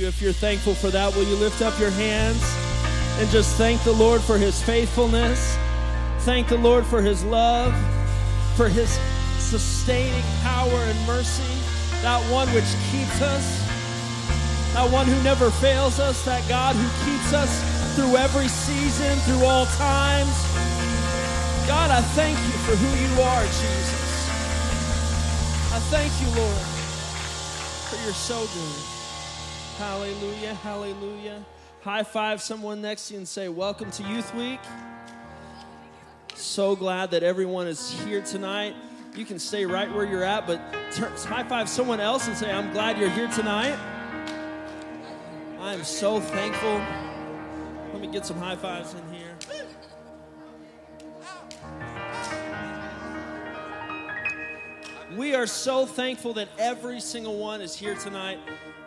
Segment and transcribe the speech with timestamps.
[0.00, 0.08] you.
[0.08, 2.42] If you're thankful for that, will you lift up your hands
[3.18, 5.56] and just thank the Lord for his faithfulness?
[6.20, 7.74] Thank the Lord for his love,
[8.56, 8.98] for his
[9.38, 11.54] sustaining power and mercy,
[12.02, 13.44] that one which keeps us,
[14.74, 17.50] that one who never fails us, that God who keeps us
[17.94, 20.32] through every season, through all times.
[21.66, 24.28] God, I thank you for who you are, Jesus.
[25.72, 26.66] I thank you, Lord,
[27.88, 28.99] for you're so good.
[29.80, 31.42] Hallelujah, hallelujah.
[31.80, 34.60] High five someone next to you and say, Welcome to Youth Week.
[36.34, 38.74] So glad that everyone is here tonight.
[39.16, 40.60] You can stay right where you're at, but
[41.24, 43.74] high five someone else and say, I'm glad you're here tonight.
[45.58, 46.74] I am so thankful.
[47.94, 49.34] Let me get some high fives in here.
[55.16, 58.40] We are so thankful that every single one is here tonight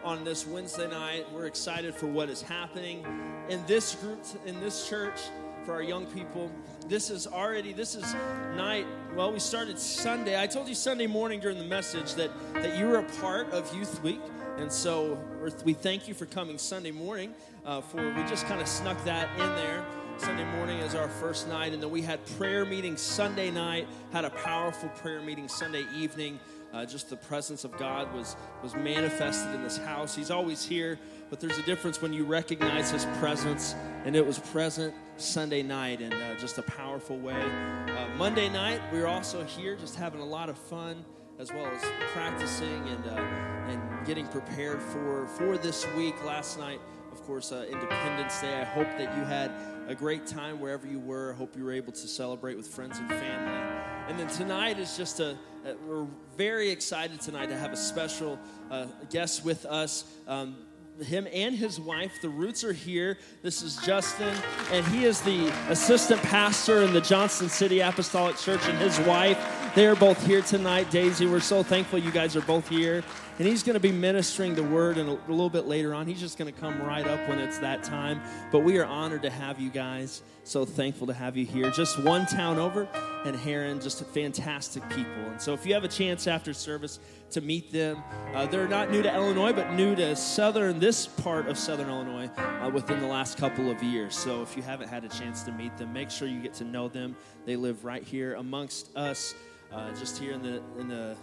[0.04, 1.26] on this Wednesday night.
[1.34, 3.06] We're excited for what is happening
[3.50, 5.20] in this group, in this church,
[5.66, 6.52] for our young people.
[6.88, 8.14] This is already, this is
[8.56, 8.86] night.
[9.16, 10.40] Well, we started Sunday.
[10.40, 13.74] I told you Sunday morning during the message that, that you were a part of
[13.74, 14.22] Youth Week.
[14.58, 15.18] And so
[15.64, 17.34] we thank you for coming Sunday morning.
[17.66, 19.86] Uh, for we just kind of snuck that in there.
[20.18, 23.88] Sunday morning is our first night, and then we had prayer meeting Sunday night.
[24.12, 26.40] Had a powerful prayer meeting Sunday evening.
[26.74, 30.16] Uh, just the presence of God was was manifested in this house.
[30.16, 30.98] He's always here,
[31.30, 33.76] but there's a difference when you recognize His presence,
[34.06, 37.40] and it was present Sunday night in uh, just a powerful way.
[37.40, 41.06] Uh, Monday night, we were also here, just having a lot of fun
[41.40, 46.16] as well as practicing and uh, and getting prepared for for this week.
[46.26, 48.60] Last night, of course, uh, Independence Day.
[48.60, 49.52] I hope that you had
[49.88, 51.34] a great time wherever you were.
[51.34, 53.74] Hope you were able to celebrate with friends and family.
[54.08, 58.40] And then tonight is just a, a we're very excited tonight to have a special
[58.72, 60.06] uh, guest with us.
[60.28, 60.58] Um,
[61.02, 62.22] him and his wife.
[62.22, 63.18] The roots are here.
[63.42, 64.36] This is Justin,
[64.72, 69.38] and he is the assistant pastor in the Johnston City Apostolic Church, and his wife.
[69.76, 70.92] They are both here tonight.
[70.92, 73.04] Daisy, we're so thankful you guys are both here.
[73.40, 76.06] And he's going to be ministering the word and a little bit later on.
[76.06, 78.22] He's just going to come right up when it's that time.
[78.52, 80.22] But we are honored to have you guys.
[80.46, 81.72] So thankful to have you here.
[81.72, 82.88] Just one town over,
[83.26, 85.24] and Herrin, just fantastic people.
[85.32, 87.00] And so if you have a chance after service
[87.32, 91.48] to meet them, uh, they're not new to Illinois, but new to southern, this part
[91.48, 94.16] of southern Illinois uh, within the last couple of years.
[94.16, 96.66] So if you haven't had a chance to meet them, make sure you get to
[96.66, 97.16] know them.
[97.46, 99.36] They live right here amongst us.
[99.72, 101.16] Uh, just here in the in the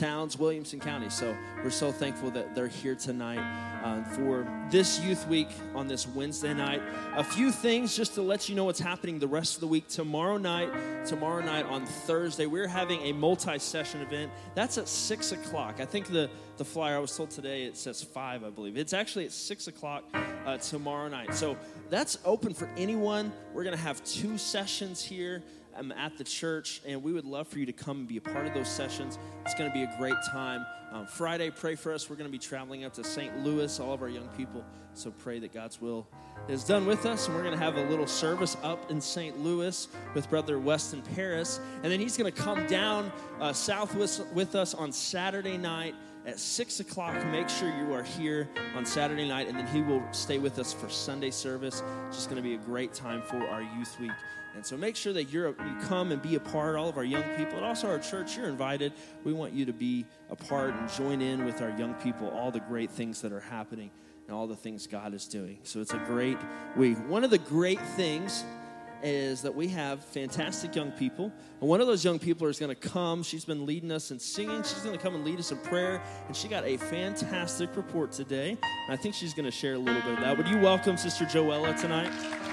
[0.00, 1.10] towns, Williamson County.
[1.10, 3.40] So we're so thankful that they're here tonight
[3.84, 6.80] uh, for this youth week on this Wednesday night.
[7.16, 9.88] A few things just to let you know what's happening the rest of the week.
[9.88, 10.70] Tomorrow night,
[11.04, 14.32] tomorrow night on Thursday, we're having a multi-session event.
[14.54, 15.80] That's at six o'clock.
[15.80, 18.76] I think the the flyer I was told today it says five, I believe.
[18.76, 20.04] It's actually at six o'clock
[20.44, 21.34] uh, tomorrow night.
[21.34, 21.56] So
[21.88, 23.32] that's open for anyone.
[23.54, 25.42] We're gonna have two sessions here
[25.76, 28.20] um, at the church, and we would love for you to come and be a
[28.20, 29.18] part of those sessions.
[29.44, 30.64] It's going to be a great time.
[30.92, 32.10] Um, Friday, pray for us.
[32.10, 33.44] We're going to be traveling up to St.
[33.44, 34.64] Louis, all of our young people.
[34.94, 36.06] So pray that God's will
[36.48, 39.38] is done with us, and we're going to have a little service up in St.
[39.38, 44.26] Louis with Brother Weston Paris, and then he's going to come down uh, south with,
[44.34, 45.94] with us on Saturday night
[46.26, 47.14] at six o'clock.
[47.26, 50.72] Make sure you are here on Saturday night, and then he will stay with us
[50.72, 51.82] for Sunday service.
[52.08, 54.10] It's just going to be a great time for our youth week.
[54.54, 57.04] And so make sure that you're, you come and be a part, all of our
[57.04, 58.36] young people, and also our church.
[58.36, 58.92] You're invited.
[59.24, 62.50] We want you to be a part and join in with our young people, all
[62.50, 63.90] the great things that are happening
[64.26, 65.58] and all the things God is doing.
[65.64, 66.38] So it's a great
[66.76, 66.98] week.
[67.08, 68.44] One of the great things
[69.02, 71.32] is that we have fantastic young people.
[71.60, 73.22] And one of those young people is going to come.
[73.22, 74.62] She's been leading us in singing.
[74.62, 76.02] She's going to come and lead us in prayer.
[76.26, 78.50] And she got a fantastic report today.
[78.50, 80.36] And I think she's going to share a little bit of that.
[80.36, 82.49] Would you welcome Sister Joella tonight?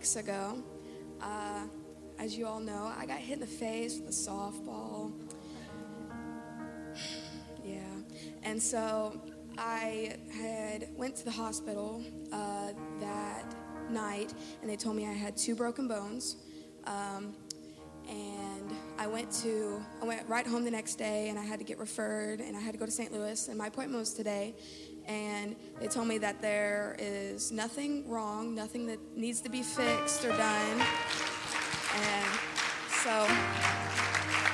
[0.00, 0.56] Weeks ago,
[1.20, 1.60] uh,
[2.18, 5.12] as you all know, I got hit in the face with a softball.
[7.62, 7.82] yeah,
[8.42, 9.20] and so
[9.58, 12.02] I had went to the hospital
[12.32, 12.68] uh,
[13.00, 13.44] that
[13.90, 16.36] night, and they told me I had two broken bones.
[16.84, 17.34] Um,
[18.08, 21.64] and I went to I went right home the next day, and I had to
[21.66, 23.12] get referred, and I had to go to St.
[23.12, 24.54] Louis, and my appointment was today
[25.10, 30.24] and they told me that there is nothing wrong, nothing that needs to be fixed
[30.24, 30.80] or done.
[31.96, 32.26] And
[33.02, 33.26] so,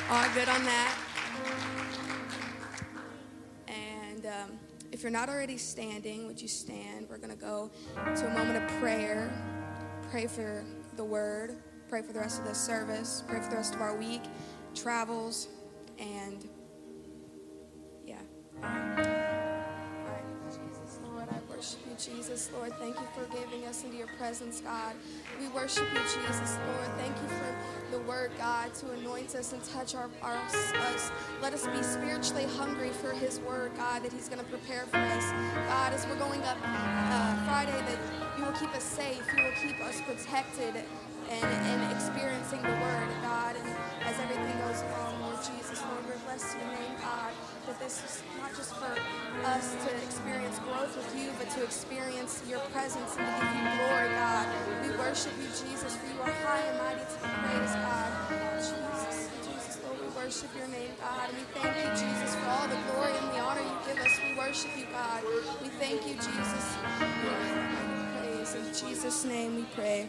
[0.09, 0.97] all good on that.
[3.69, 4.59] And um,
[4.93, 7.07] if you're not already standing, would you stand?
[7.11, 9.31] We're going to go to a moment of prayer.
[10.11, 10.65] pray for
[10.97, 11.59] the word,
[11.91, 14.23] pray for the rest of this service, pray for the rest of our week,
[14.75, 15.49] travels,
[15.99, 16.49] and
[18.07, 19.06] yeah.
[21.99, 22.51] Jesus.
[22.53, 24.95] Lord, thank you for giving us into your presence, God.
[25.41, 26.89] We worship you, Jesus, Lord.
[26.99, 31.11] Thank you for the word, God, to anoint us and touch our, our us.
[31.41, 34.99] Let us be spiritually hungry for his word, God, that he's going to prepare for
[34.99, 35.31] us.
[35.69, 37.99] God, as we're going up uh, Friday, that
[38.39, 40.85] you will keep us safe, you will keep us protected
[41.31, 43.57] and, and experiencing the word, God.
[43.57, 43.69] And
[44.05, 47.33] as everything goes along, Lord Jesus, Lord, we bless your name, God,
[47.67, 48.95] that this is not just for
[49.45, 53.67] us to experience growth with you, but to experience your presence and to give you
[53.75, 54.47] glory, God.
[54.83, 58.11] We worship you, Jesus, for you are high and mighty to be praised, God.
[58.63, 61.27] Jesus, Jesus, Lord, we worship your name, God.
[61.35, 64.15] We thank you, Jesus, for all the glory and the honor you give us.
[64.23, 65.23] We worship you, God.
[65.61, 66.65] We thank you, Jesus.
[68.23, 68.55] Praised.
[68.57, 70.07] In Jesus' name we pray.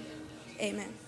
[0.62, 1.07] Amen.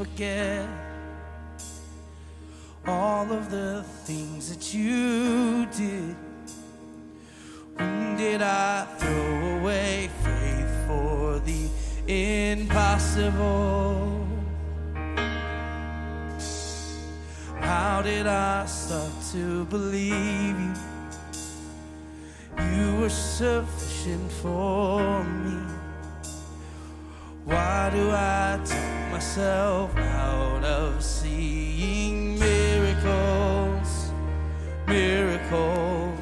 [0.00, 0.66] Forget
[2.86, 6.16] all of the things that you did?
[7.76, 11.68] When did I throw away faith for the
[12.06, 13.06] impossible?
[17.58, 20.74] How did I start to believe you?
[22.72, 25.58] You were sufficient for me.
[27.44, 28.58] Why do I
[29.10, 34.10] myself out of seeing miracles,
[34.86, 36.20] miracles?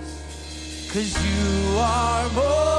[0.92, 2.77] Cause you are more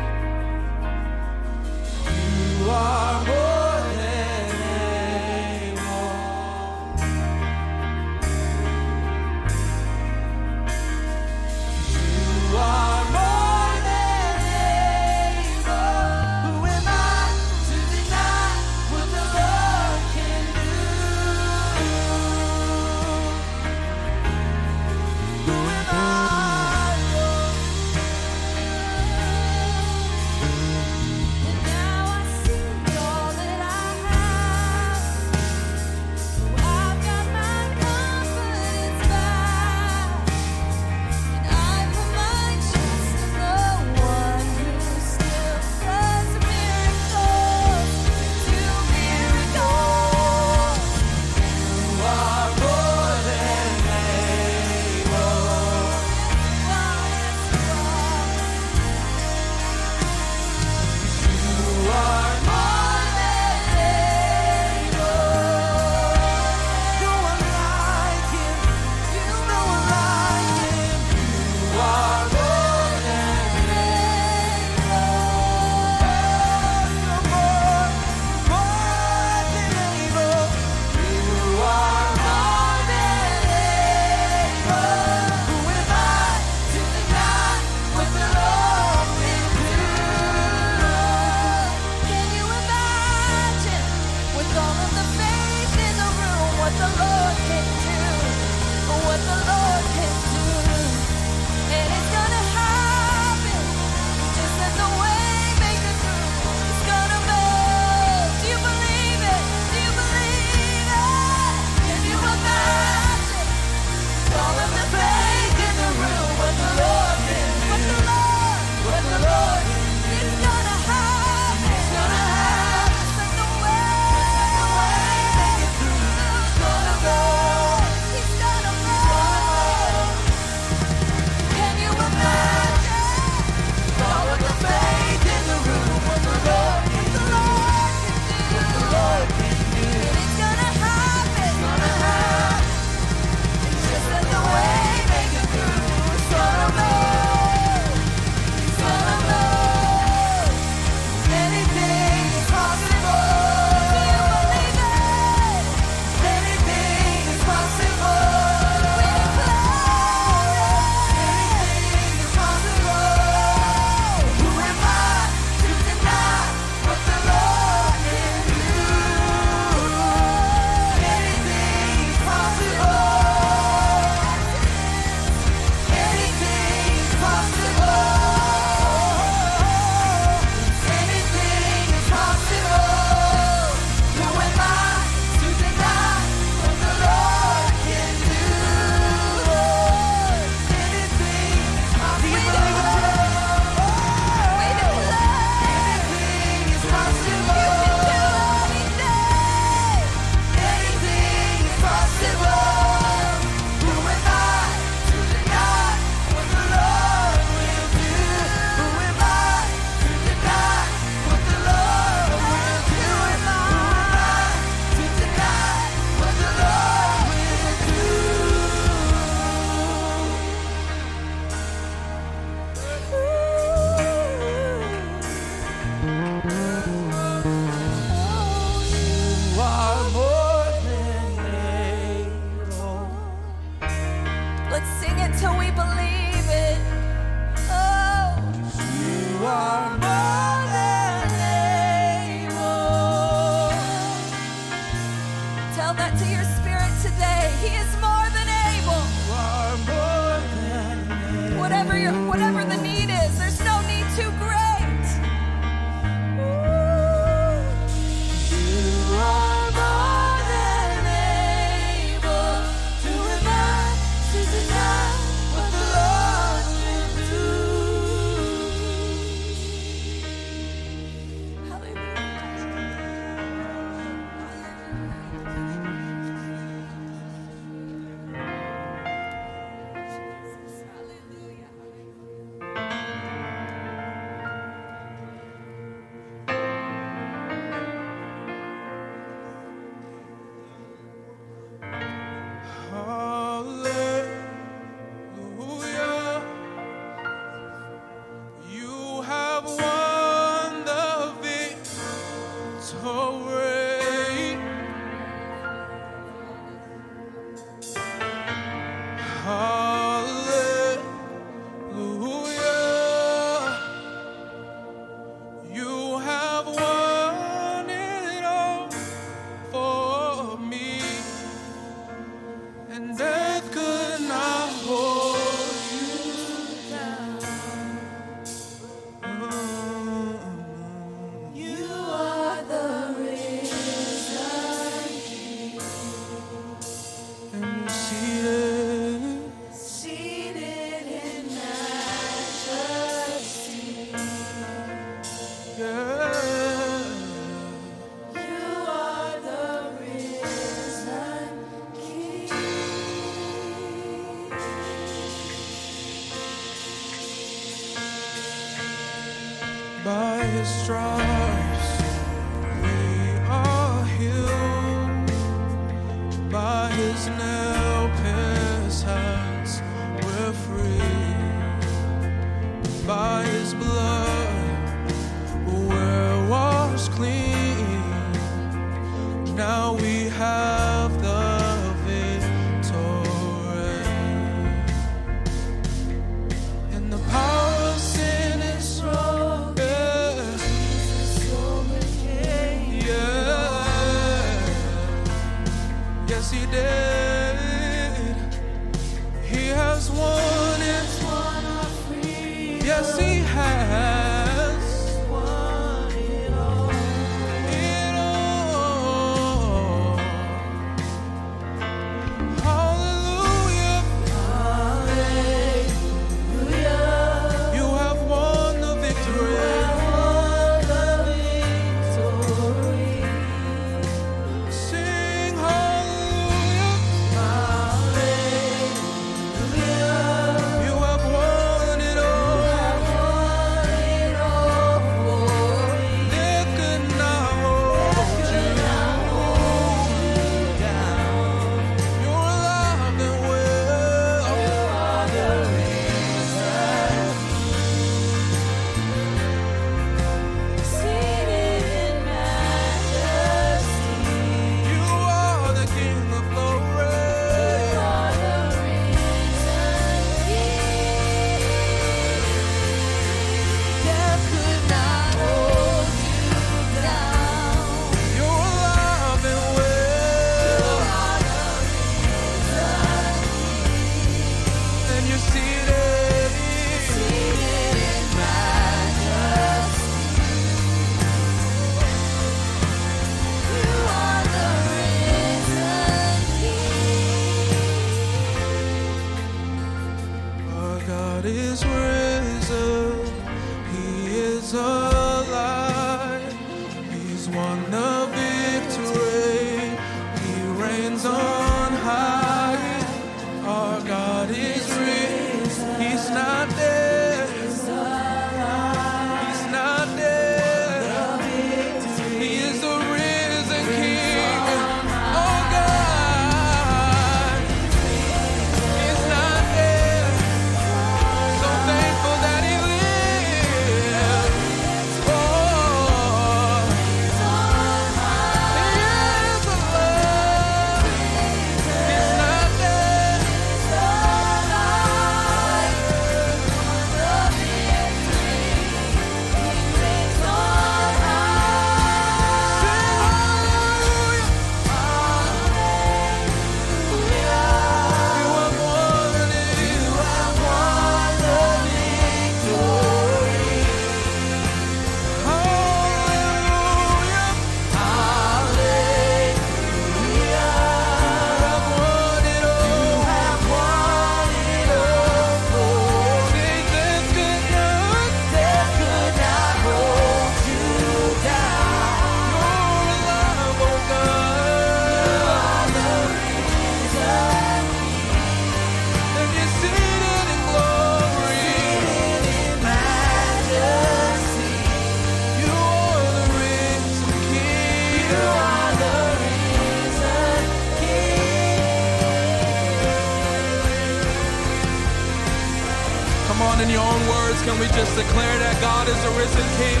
[598.88, 600.00] God is a risen King?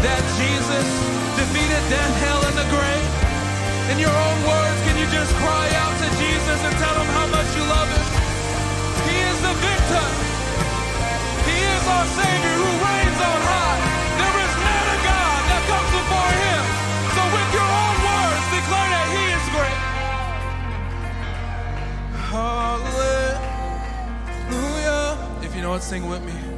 [0.00, 0.88] That Jesus
[1.36, 3.12] defeated death, hell, and the grave?
[3.92, 7.28] In your own words, can you just cry out to Jesus and tell him how
[7.28, 8.08] much you love him?
[9.04, 10.06] He is the victor.
[11.44, 13.80] He is our Savior who reigns on high.
[14.16, 16.64] There is not a God that comes before him.
[17.20, 19.80] So with your own words, declare that he is great.
[22.32, 23.36] Hallelujah.
[25.44, 26.57] If you know it, sing with me.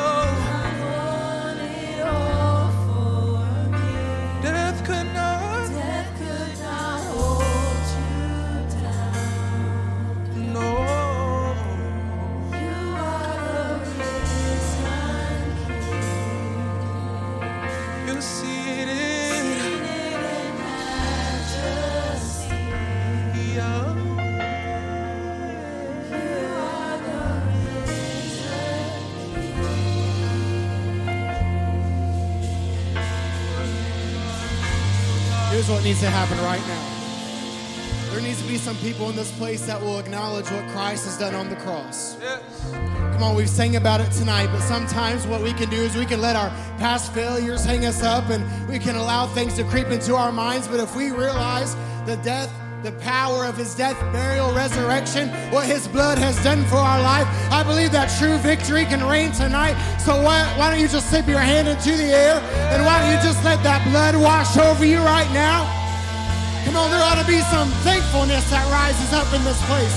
[35.81, 38.11] what needs to happen right now.
[38.11, 41.17] There needs to be some people in this place that will acknowledge what Christ has
[41.17, 42.17] done on the cross.
[42.21, 42.43] Yes.
[43.13, 46.05] Come on, we've sang about it tonight, but sometimes what we can do is we
[46.05, 49.87] can let our past failures hang us up and we can allow things to creep
[49.87, 50.67] into our minds.
[50.67, 51.73] But if we realize
[52.05, 56.81] the death, the power of his death, burial, resurrection, what his blood has done for
[56.81, 59.77] our life, I believe that true victory can reign tonight.
[60.01, 62.41] So why, why don't you just slip your hand into the air
[62.73, 65.69] and why don't you just let that blood wash over you right now?
[66.65, 69.93] Come on, there ought to be some thankfulness that rises up in this place.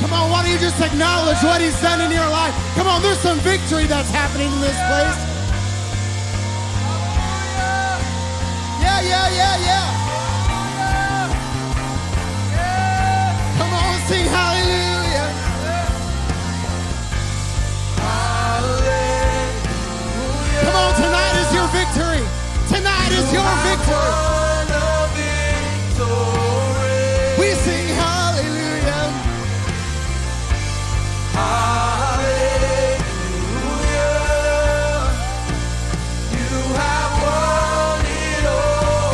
[0.00, 2.56] Come on, why don't you just acknowledge what he's done in your life?
[2.80, 5.18] Come on, there's some victory that's happening in this place.
[8.80, 9.99] Yeah, yeah, yeah, yeah.
[14.10, 15.28] Sing hallelujah.
[20.64, 22.22] Come on, tonight is your victory.
[22.74, 24.14] Tonight is your victory.
[27.38, 29.04] We sing hallelujah.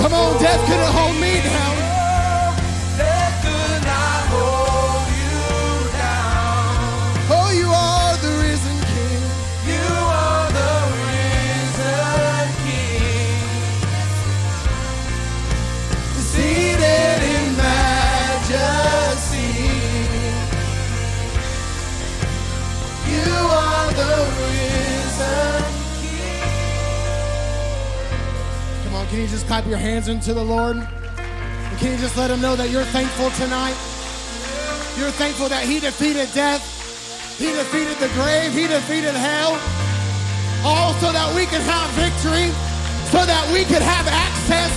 [0.00, 1.75] Come on, death couldn't hold me down.
[29.16, 30.76] Can you just clap your hands into the Lord?
[30.76, 33.72] And can you just let him know that you're thankful tonight?
[35.00, 36.60] You're thankful that he defeated death,
[37.40, 39.56] he defeated the grave, he defeated hell,
[40.68, 42.52] all so that we can have victory,
[43.08, 44.68] so that we could have access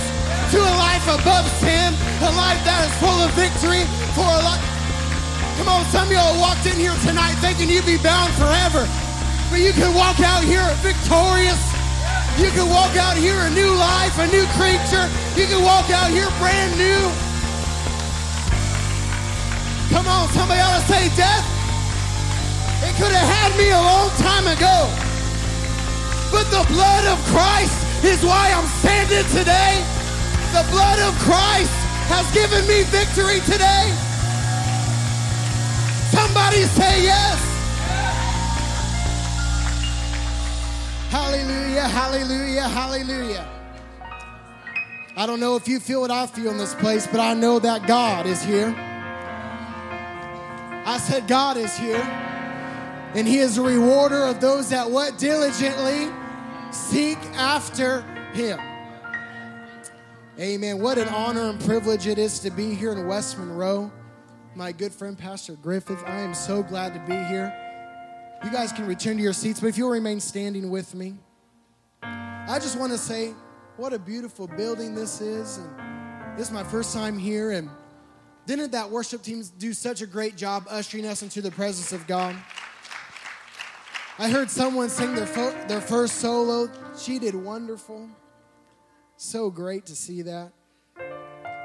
[0.56, 1.92] to a life above sin,
[2.24, 3.84] a life that is full of victory,
[4.16, 4.64] for a life.
[5.60, 8.88] Come on, some of y'all walked in here tonight thinking you'd be bound forever,
[9.52, 11.69] but you can walk out here victorious.
[12.38, 15.06] You can walk out here a new life, a new creature.
[15.34, 17.02] You can walk out here brand new.
[19.90, 21.46] Come on, somebody ought to say death.
[22.86, 24.88] It could have had me a long time ago.
[26.30, 29.82] But the blood of Christ is why I'm standing today.
[30.54, 31.74] The blood of Christ
[32.08, 33.90] has given me victory today.
[36.10, 37.49] Somebody say yes.
[41.10, 43.48] Hallelujah, hallelujah, hallelujah.
[45.16, 47.58] I don't know if you feel what I feel in this place, but I know
[47.58, 48.72] that God is here.
[50.86, 52.00] I said, God is here.
[53.16, 56.08] And he is a rewarder of those that what diligently
[56.70, 58.60] seek after him.
[60.38, 60.80] Amen.
[60.80, 63.90] What an honor and privilege it is to be here in West Monroe.
[64.54, 67.52] My good friend, Pastor Griffith, I am so glad to be here.
[68.42, 71.14] You guys can return to your seats, but if you'll remain standing with me,
[72.02, 73.34] I just want to say
[73.76, 75.58] what a beautiful building this is.
[75.58, 77.50] And this is my first time here.
[77.50, 77.68] And
[78.46, 82.06] didn't that worship team do such a great job ushering us into the presence of
[82.06, 82.34] God?
[84.18, 86.70] I heard someone sing their, fo- their first solo.
[86.98, 88.08] She did wonderful.
[89.16, 90.52] So great to see that.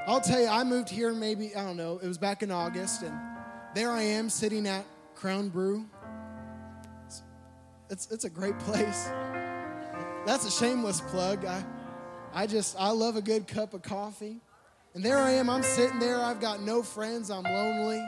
[0.06, 3.02] I'll tell you, I moved here maybe, I don't know, it was back in August,
[3.02, 3.18] and
[3.74, 4.84] there I am sitting at
[5.16, 5.84] Crown Brew.
[7.90, 9.08] It's, it's a great place.
[10.26, 11.44] That's a shameless plug.
[11.44, 11.64] I,
[12.34, 14.40] I just, I love a good cup of coffee.
[14.94, 18.02] And there I am, I'm sitting there, I've got no friends, I'm lonely.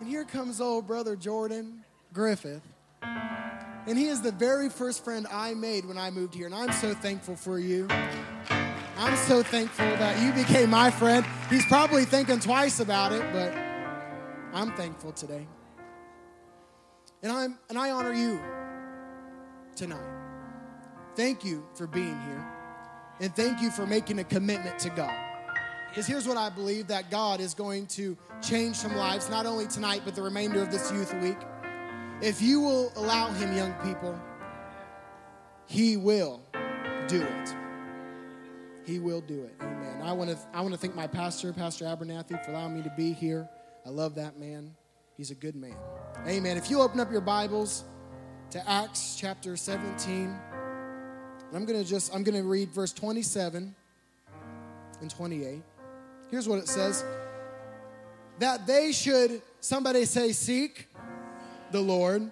[0.00, 2.62] And here comes old brother Jordan Griffith.
[3.02, 6.46] And he is the very first friend I made when I moved here.
[6.46, 7.86] And I'm so thankful for you.
[8.98, 11.24] I'm so thankful that you became my friend.
[11.48, 13.56] He's probably thinking twice about it, but
[14.52, 15.46] I'm thankful today.
[17.22, 18.40] And I'm and I honor you
[19.78, 20.18] tonight.
[21.14, 22.44] Thank you for being here.
[23.20, 25.14] And thank you for making a commitment to God.
[25.88, 29.66] Because here's what I believe that God is going to change some lives, not only
[29.66, 31.38] tonight, but the remainder of this youth week.
[32.20, 34.20] If you will allow Him, young people,
[35.66, 36.42] He will
[37.06, 37.54] do it.
[38.84, 39.54] He will do it.
[39.60, 40.02] Amen.
[40.02, 42.92] I want to I want to thank my pastor, Pastor Abernathy, for allowing me to
[42.96, 43.48] be here.
[43.86, 44.74] I love that man.
[45.16, 45.76] He's a good man.
[46.26, 46.56] Amen.
[46.56, 47.84] If you open up your Bibles
[48.50, 50.34] to Acts chapter 17,
[51.52, 53.74] I'm going to just I'm going to read verse 27
[55.00, 55.62] and 28.
[56.30, 57.04] Here's what it says.
[58.38, 60.88] That they should somebody say seek
[61.72, 62.30] the Lord,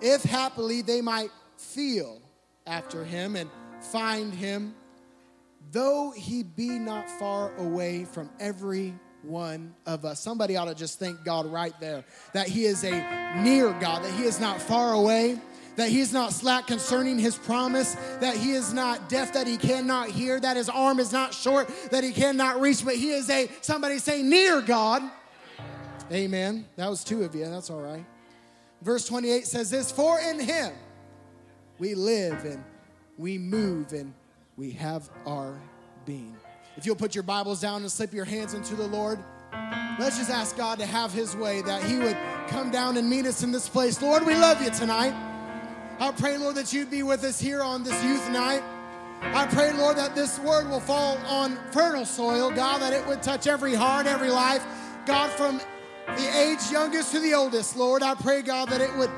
[0.00, 2.20] if happily they might feel
[2.66, 3.48] after him and
[3.92, 4.74] find him,
[5.70, 8.94] though he be not far away from every
[9.26, 10.20] one of us.
[10.20, 14.12] Somebody ought to just thank God right there that he is a near God, that
[14.12, 15.38] he is not far away.
[15.76, 19.58] That he is not slack concerning his promise, that he is not deaf, that he
[19.58, 23.28] cannot hear, that his arm is not short, that he cannot reach, but he is
[23.28, 25.02] a, somebody say, near God.
[26.10, 26.64] Amen.
[26.76, 27.44] That was two of you.
[27.44, 28.06] That's all right.
[28.82, 30.72] Verse 28 says this For in him
[31.78, 32.64] we live and
[33.18, 34.14] we move and
[34.56, 35.60] we have our
[36.04, 36.35] being.
[36.76, 39.18] If you'll put your Bibles down and slip your hands into the Lord,
[39.98, 42.16] let's just ask God to have his way, that he would
[42.48, 44.02] come down and meet us in this place.
[44.02, 45.14] Lord, we love you tonight.
[45.98, 48.62] I pray, Lord, that you'd be with us here on this youth night.
[49.22, 53.22] I pray, Lord, that this word will fall on fertile soil, God, that it would
[53.22, 54.62] touch every heart, every life.
[55.06, 55.58] God, from
[56.08, 59.10] the age youngest to the oldest, Lord, I pray, God, that it would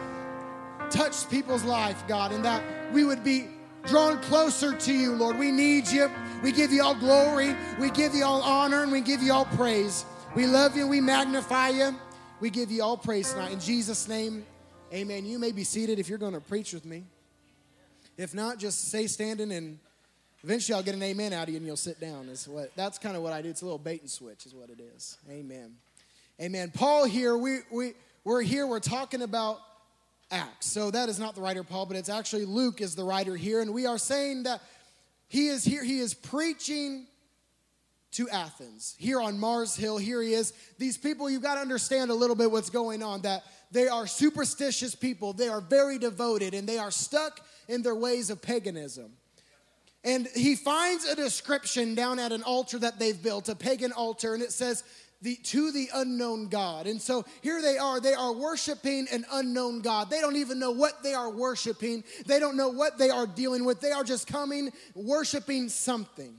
[0.90, 3.48] touch people's life, God, and that we would be
[3.84, 5.36] drawn closer to you, Lord.
[5.36, 6.08] We need you.
[6.42, 7.54] We give you all glory.
[7.80, 10.04] We give you all honor, and we give you all praise.
[10.36, 10.86] We love you.
[10.86, 11.96] We magnify you.
[12.40, 13.52] We give you all praise tonight.
[13.52, 14.46] In Jesus' name,
[14.92, 15.26] amen.
[15.26, 17.04] You may be seated if you're going to preach with me.
[18.16, 19.78] If not, just stay standing and
[20.44, 22.28] eventually I'll get an amen out of you and you'll sit down.
[22.28, 23.48] Is what that's kind of what I do.
[23.48, 25.18] It's a little bait and switch, is what it is.
[25.30, 25.74] Amen.
[26.40, 26.70] Amen.
[26.72, 29.58] Paul here, we we we're here, we're talking about
[30.30, 30.66] Acts.
[30.66, 33.60] So that is not the writer Paul, but it's actually Luke is the writer here,
[33.60, 34.60] and we are saying that
[35.28, 37.06] he is here, he is preaching
[38.12, 38.96] to Athens.
[38.98, 40.52] Here on Mars Hill, here he is.
[40.78, 44.06] These people, you've got to understand a little bit what's going on, that they are
[44.06, 45.34] superstitious people.
[45.34, 49.12] They are very devoted, and they are stuck in their ways of paganism.
[50.04, 54.32] And he finds a description down at an altar that they've built, a pagan altar,
[54.32, 54.84] and it says,
[55.20, 56.86] the, to the unknown God.
[56.86, 58.00] And so here they are.
[58.00, 60.10] They are worshiping an unknown God.
[60.10, 62.04] They don't even know what they are worshiping.
[62.26, 63.80] They don't know what they are dealing with.
[63.80, 66.34] They are just coming, worshiping something.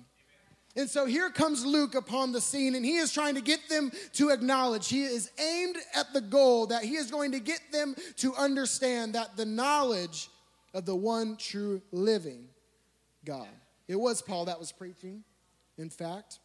[0.76, 3.92] And so here comes Luke upon the scene, and he is trying to get them
[4.14, 4.88] to acknowledge.
[4.88, 9.14] He is aimed at the goal that he is going to get them to understand
[9.16, 10.30] that the knowledge
[10.74, 12.48] of the one true living
[13.26, 13.48] God.
[13.88, 15.24] It was Paul that was preaching,
[15.78, 16.40] in fact.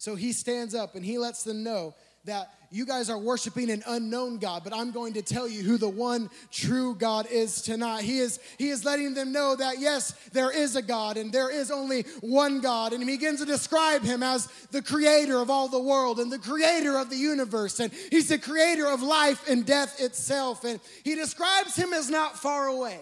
[0.00, 3.82] So he stands up and he lets them know that you guys are worshiping an
[3.86, 8.04] unknown God, but I'm going to tell you who the one true God is tonight.
[8.04, 11.50] He is, he is letting them know that yes, there is a God and there
[11.50, 12.94] is only one God.
[12.94, 16.38] And he begins to describe him as the creator of all the world and the
[16.38, 17.78] creator of the universe.
[17.78, 20.64] And he's the creator of life and death itself.
[20.64, 23.00] And he describes him as not far away.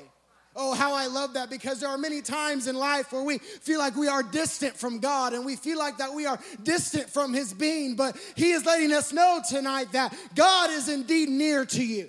[0.60, 3.78] Oh, how I love that because there are many times in life where we feel
[3.78, 7.32] like we are distant from God and we feel like that we are distant from
[7.32, 7.94] His being.
[7.94, 12.08] But He is letting us know tonight that God is indeed near to you.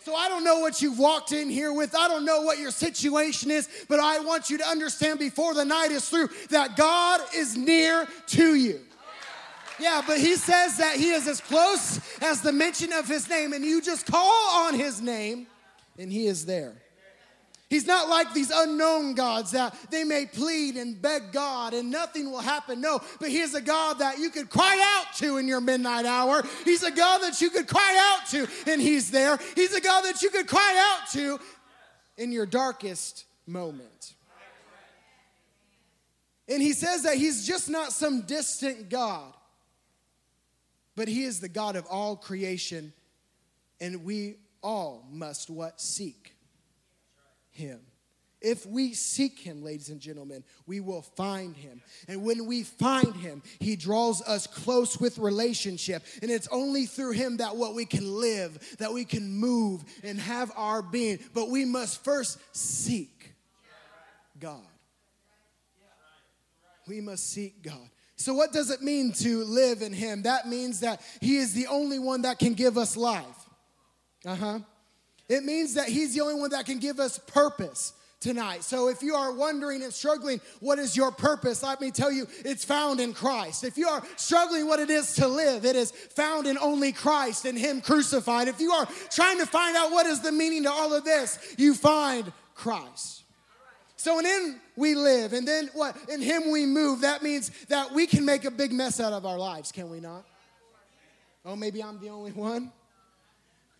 [0.00, 1.94] So I don't know what you've walked in here with.
[1.94, 5.64] I don't know what your situation is, but I want you to understand before the
[5.64, 8.80] night is through that God is near to you.
[9.78, 13.52] Yeah, but he says that he is as close as the mention of his name,
[13.52, 15.46] and you just call on his name,
[15.96, 16.74] and he is there.
[17.68, 22.30] He's not like these unknown gods that they may plead and beg God and nothing
[22.30, 22.80] will happen.
[22.80, 26.06] No, but He is a God that you could cry out to in your midnight
[26.06, 26.44] hour.
[26.64, 29.36] He's a God that you could cry out to and He's there.
[29.56, 31.40] He's a God that you could cry out to
[32.16, 34.14] in your darkest moment.
[36.48, 39.34] And He says that He's just not some distant God,
[40.94, 42.92] but He is the God of all creation
[43.80, 45.80] and we all must what?
[45.80, 46.35] Seek
[47.56, 47.80] him.
[48.40, 51.80] If we seek him, ladies and gentlemen, we will find him.
[52.06, 56.04] And when we find him, he draws us close with relationship.
[56.20, 60.20] And it's only through him that what we can live, that we can move and
[60.20, 61.18] have our being.
[61.32, 63.34] But we must first seek
[64.38, 64.60] God.
[66.86, 67.88] We must seek God.
[68.16, 70.22] So, what does it mean to live in him?
[70.22, 73.48] That means that he is the only one that can give us life.
[74.24, 74.58] Uh huh.
[75.28, 78.64] It means that he's the only one that can give us purpose tonight.
[78.64, 81.62] So if you are wondering and struggling, what is your purpose?
[81.62, 83.64] Let me tell you, it's found in Christ.
[83.64, 87.44] If you are struggling what it is to live, it is found in only Christ
[87.44, 88.48] and Him crucified.
[88.48, 91.38] If you are trying to find out what is the meaning to all of this,
[91.58, 93.24] you find Christ.
[93.96, 95.96] So in Him we live, and then what?
[96.08, 97.00] In Him we move.
[97.00, 100.00] That means that we can make a big mess out of our lives, can we
[100.00, 100.24] not?
[101.44, 102.72] Oh, maybe I'm the only one.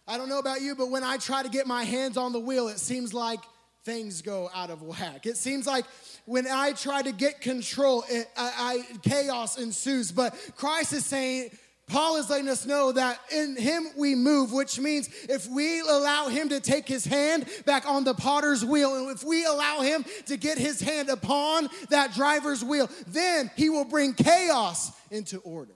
[0.09, 2.41] I don't know about you, but when I try to get my hands on the
[2.41, 3.41] wheel, it seems like
[3.85, 5.27] things go out of whack.
[5.27, 5.85] It seems like
[6.27, 10.13] when I try to get control, it, I, I, chaos ensues.
[10.13, 11.51] But Christ is saying,
[11.89, 16.27] Paul is letting us know that in him we move, which means if we allow
[16.27, 20.05] him to take his hand back on the potter's wheel, and if we allow him
[20.27, 25.76] to get his hand upon that driver's wheel, then he will bring chaos into order.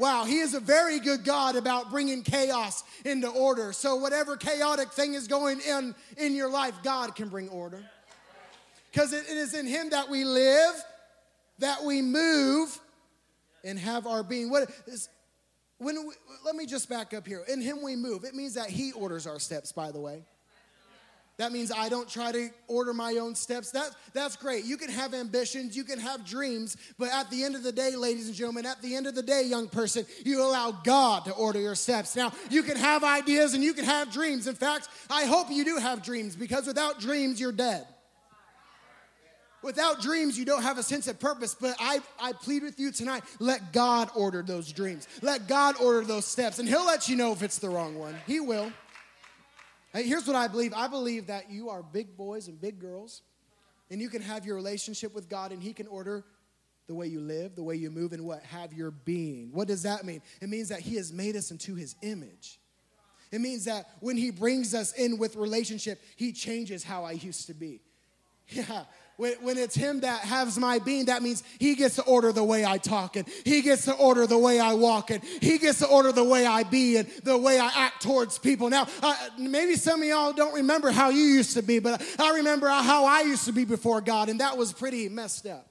[0.00, 3.74] Wow, he is a very good God about bringing chaos into order.
[3.74, 7.84] So whatever chaotic thing is going in in your life, God can bring order.
[8.90, 10.74] Because it, is in him that we live,
[11.58, 12.80] that we move,
[13.62, 14.48] and have our being.
[14.48, 15.10] What is
[15.76, 16.14] when we,
[16.46, 17.44] let me just back up here.
[17.46, 18.24] In him we move.
[18.24, 20.24] It means that he orders our steps, by the way.
[21.40, 23.70] That means I don't try to order my own steps.
[23.70, 24.66] That, that's great.
[24.66, 27.96] You can have ambitions, you can have dreams, but at the end of the day,
[27.96, 31.32] ladies and gentlemen, at the end of the day, young person, you allow God to
[31.32, 32.14] order your steps.
[32.14, 34.48] Now, you can have ideas and you can have dreams.
[34.48, 37.86] In fact, I hope you do have dreams because without dreams, you're dead.
[39.62, 41.56] Without dreams, you don't have a sense of purpose.
[41.58, 45.08] But I, I plead with you tonight let God order those dreams.
[45.22, 46.58] Let God order those steps.
[46.58, 48.14] And He'll let you know if it's the wrong one.
[48.26, 48.70] He will.
[49.92, 53.22] Hey, here's what I believe I believe that you are big boys and big girls,
[53.90, 56.24] and you can have your relationship with God, and He can order
[56.86, 58.42] the way you live, the way you move, and what?
[58.44, 59.50] Have your being.
[59.52, 60.22] What does that mean?
[60.40, 62.60] It means that He has made us into His image.
[63.32, 67.48] It means that when He brings us in with relationship, He changes how I used
[67.48, 67.80] to be.
[68.50, 68.84] Yeah,
[69.16, 72.42] when, when it's him that has my being, that means he gets to order the
[72.42, 75.80] way I talk and he gets to order the way I walk and he gets
[75.80, 78.70] to order the way I be and the way I act towards people.
[78.70, 82.36] Now, uh, maybe some of y'all don't remember how you used to be, but I
[82.36, 85.69] remember how I used to be before God, and that was pretty messed up.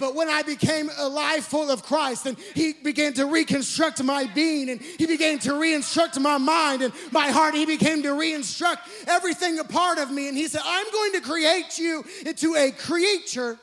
[0.00, 4.70] But when I became alive full of Christ and He began to reconstruct my being
[4.70, 9.58] and He began to reinstruct my mind and my heart, He began to reinstruct everything
[9.58, 10.28] a part of me.
[10.28, 13.58] And He said, I'm going to create you into a creature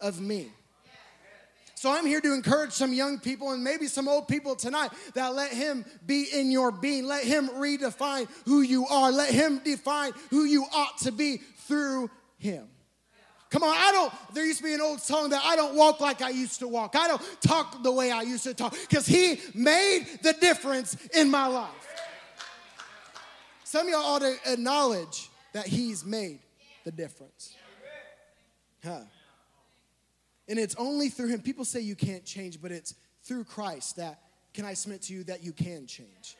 [0.00, 0.50] of me.
[1.74, 5.32] So I'm here to encourage some young people and maybe some old people tonight that
[5.34, 7.06] let him be in your being.
[7.06, 9.12] Let him redefine who you are.
[9.12, 11.36] Let him define who you ought to be
[11.68, 12.66] through him.
[13.50, 16.00] Come on, I don't, there used to be an old song that I don't walk
[16.00, 16.94] like I used to walk.
[16.94, 21.30] I don't talk the way I used to talk because he made the difference in
[21.30, 21.70] my life.
[23.64, 26.40] Some of y'all ought to acknowledge that he's made
[26.84, 27.54] the difference.
[28.84, 29.00] Huh.
[30.46, 31.40] And it's only through him.
[31.40, 34.20] People say you can't change, but it's through Christ that,
[34.54, 36.36] can I submit to you, that you can change.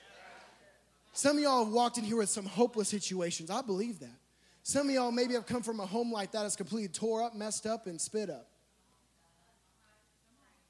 [1.12, 3.50] Some of y'all have walked in here with some hopeless situations.
[3.50, 4.16] I believe that.
[4.68, 7.34] Some of y'all maybe have come from a home like that that's completely tore up,
[7.34, 8.46] messed up, and spit up.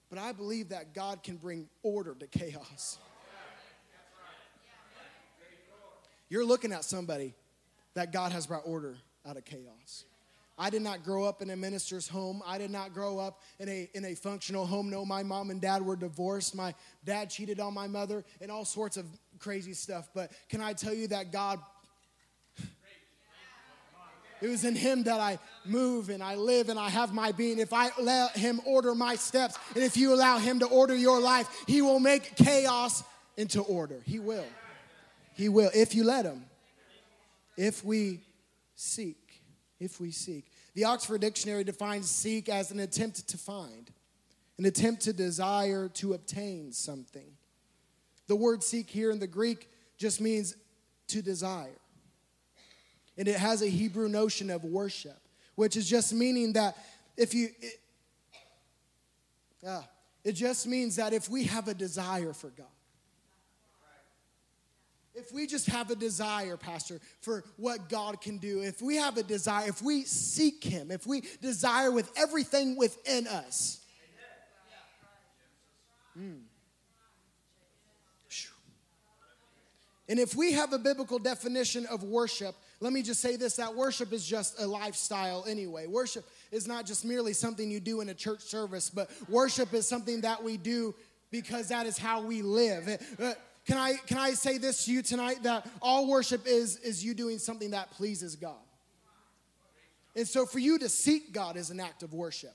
[0.08, 2.98] But I believe that God can bring order to chaos.
[6.28, 7.34] You're looking at somebody
[7.94, 10.04] that God has brought order out of chaos.
[10.56, 12.40] I did not grow up in a minister's home.
[12.46, 14.90] I did not grow up in a, in a functional home.
[14.90, 16.54] No, my mom and dad were divorced.
[16.54, 16.72] My
[17.04, 19.06] dad cheated on my mother and all sorts of
[19.40, 20.08] crazy stuff.
[20.14, 21.58] But can I tell you that God
[24.40, 27.58] it was in Him that I move and I live and I have my being.
[27.58, 31.20] If I let Him order my steps, and if you allow Him to order your
[31.20, 33.02] life, He will make chaos
[33.36, 34.00] into order.
[34.04, 34.46] He will.
[35.34, 36.44] He will, if you let Him.
[37.56, 38.20] If we
[38.74, 39.42] seek.
[39.80, 40.46] If we seek.
[40.74, 43.90] The Oxford Dictionary defines seek as an attempt to find,
[44.58, 47.26] an attempt to desire, to obtain something.
[48.28, 50.54] The word seek here in the Greek just means
[51.08, 51.76] to desire.
[53.18, 55.18] And it has a Hebrew notion of worship,
[55.56, 56.76] which is just meaning that
[57.16, 57.80] if you, it,
[59.66, 59.82] uh,
[60.24, 62.66] it just means that if we have a desire for God,
[65.14, 69.16] if we just have a desire, Pastor, for what God can do, if we have
[69.16, 73.80] a desire, if we seek Him, if we desire with everything within us.
[76.16, 76.42] Mm.
[80.08, 83.74] And if we have a biblical definition of worship, let me just say this that
[83.74, 85.86] worship is just a lifestyle anyway.
[85.86, 89.88] Worship is not just merely something you do in a church service, but worship is
[89.88, 90.94] something that we do
[91.30, 92.88] because that is how we live.
[93.20, 93.34] Uh,
[93.66, 97.12] Can I, can I say this to you tonight that all worship is, is you
[97.12, 98.64] doing something that pleases God?
[100.16, 102.54] And so for you to seek God is an act of worship.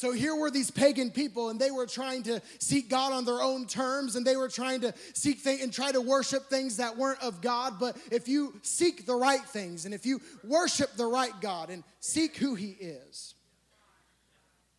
[0.00, 3.42] So here were these pagan people, and they were trying to seek God on their
[3.42, 6.96] own terms, and they were trying to seek things and try to worship things that
[6.96, 7.78] weren't of God.
[7.78, 11.84] But if you seek the right things, and if you worship the right God, and
[11.98, 13.34] seek who He is,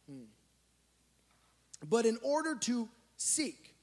[0.09, 0.23] Hmm.
[1.87, 3.75] but in order to seek,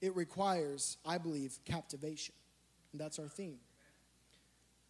[0.00, 2.36] it requires, I believe, captivation.
[2.92, 3.58] And that's our theme.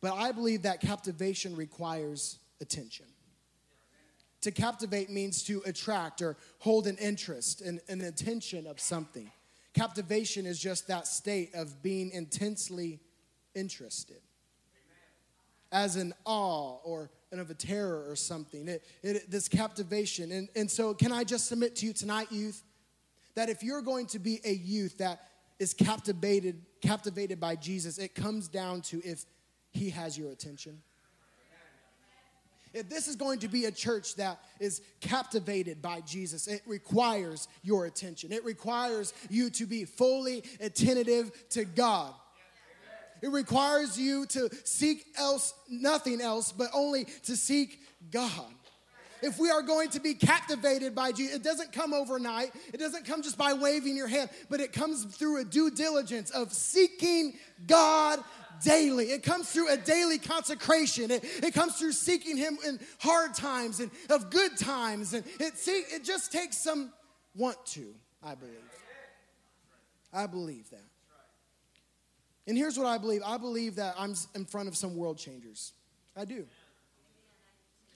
[0.03, 3.07] But I believe that captivation requires attention.
[4.43, 9.31] To captivate means to attract or hold an interest and an attention of something.
[9.75, 13.01] Captivation is just that state of being intensely
[13.55, 14.21] interested,
[15.71, 18.67] as an awe or an of a terror or something.
[18.67, 20.33] It, it, this captivation.
[20.33, 22.63] And, and so, can I just submit to you tonight, youth,
[23.35, 25.29] that if you're going to be a youth that
[25.59, 29.25] is captivated, captivated by Jesus, it comes down to if
[29.71, 30.81] he has your attention.
[32.73, 37.49] If this is going to be a church that is captivated by Jesus, it requires
[37.63, 38.33] your attention.
[38.33, 42.15] It requires you to be fully attentive to God.
[43.23, 48.47] It requires you to seek else nothing else but only to seek God.
[49.23, 52.53] If we are going to be captivated by Jesus, it doesn't come overnight.
[52.73, 56.31] It doesn't come just by waving your hand, but it comes through a due diligence
[56.31, 57.35] of seeking
[57.67, 58.21] God
[58.63, 59.07] daily.
[59.07, 61.11] It comes through a daily consecration.
[61.11, 65.15] It, it comes through seeking Him in hard times and of good times.
[65.15, 66.93] And it, see, it just takes some
[67.35, 68.55] want to, I believe.
[70.13, 70.85] I believe that.
[72.47, 75.73] And here's what I believe I believe that I'm in front of some world changers.
[76.17, 76.47] I do.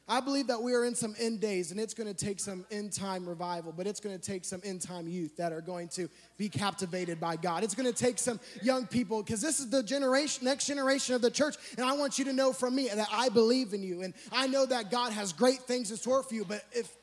[0.06, 2.66] I believe that we are in some end days and it's going to take some
[2.70, 5.88] end time revival, but it's going to take some end time youth that are going
[5.88, 7.64] to be captivated by God.
[7.64, 11.22] It's going to take some young people because this is the generation, next generation of
[11.22, 11.56] the church.
[11.78, 14.46] And I want you to know from me that I believe in you and I
[14.46, 16.44] know that God has great things in store for you.
[16.44, 16.94] But if,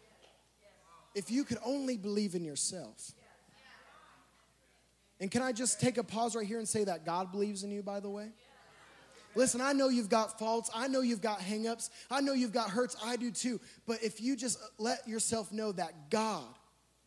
[1.16, 3.14] if you could only believe in yourself,
[5.20, 7.72] and can I just take a pause right here and say that God believes in
[7.72, 8.30] you, by the way?
[9.36, 10.70] Listen, I know you've got faults.
[10.76, 11.90] I know you've got hangups.
[12.10, 12.96] I know you've got hurts.
[13.04, 13.60] I do too.
[13.88, 16.44] But if you just let yourself know that God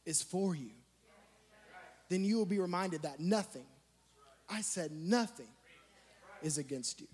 [0.06, 0.70] is for you,
[2.08, 3.66] then you will be reminded that nothing,
[4.48, 5.48] I said nothing,
[6.42, 7.06] is against you.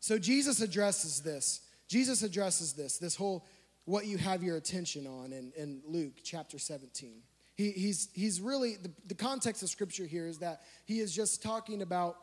[0.00, 1.62] So Jesus addresses this.
[1.88, 3.46] Jesus addresses this, this whole
[3.86, 7.22] what you have your attention on in, in Luke chapter 17.
[7.56, 11.42] He, he's, he's really, the, the context of scripture here is that he is just
[11.42, 12.16] talking about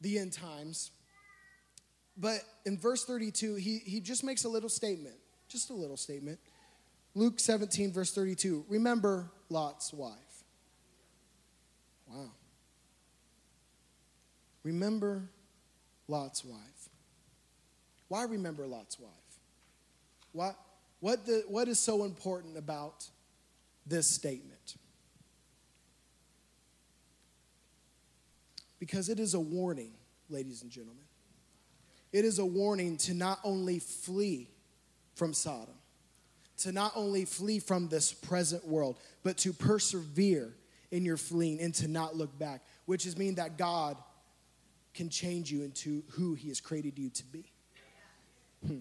[0.00, 0.90] the end times.
[2.16, 5.16] But in verse 32, he, he just makes a little statement,
[5.48, 6.38] just a little statement.
[7.14, 8.64] Luke 17, verse 32.
[8.68, 10.12] Remember Lot's wife.
[12.08, 12.30] Wow.
[14.64, 15.28] Remember
[16.08, 16.88] Lot's wife.
[18.08, 19.10] Why remember Lot's wife?
[20.32, 20.56] What,
[21.00, 23.06] what, the, what is so important about
[23.86, 24.76] this statement?
[28.78, 29.92] Because it is a warning,
[30.28, 31.02] ladies and gentlemen.
[32.12, 34.50] It is a warning to not only flee
[35.14, 35.74] from Sodom,
[36.58, 40.54] to not only flee from this present world, but to persevere
[40.90, 43.96] in your fleeing and to not look back, which is mean that God
[44.94, 47.44] can change you into who He has created you to be.
[48.66, 48.78] Hmm.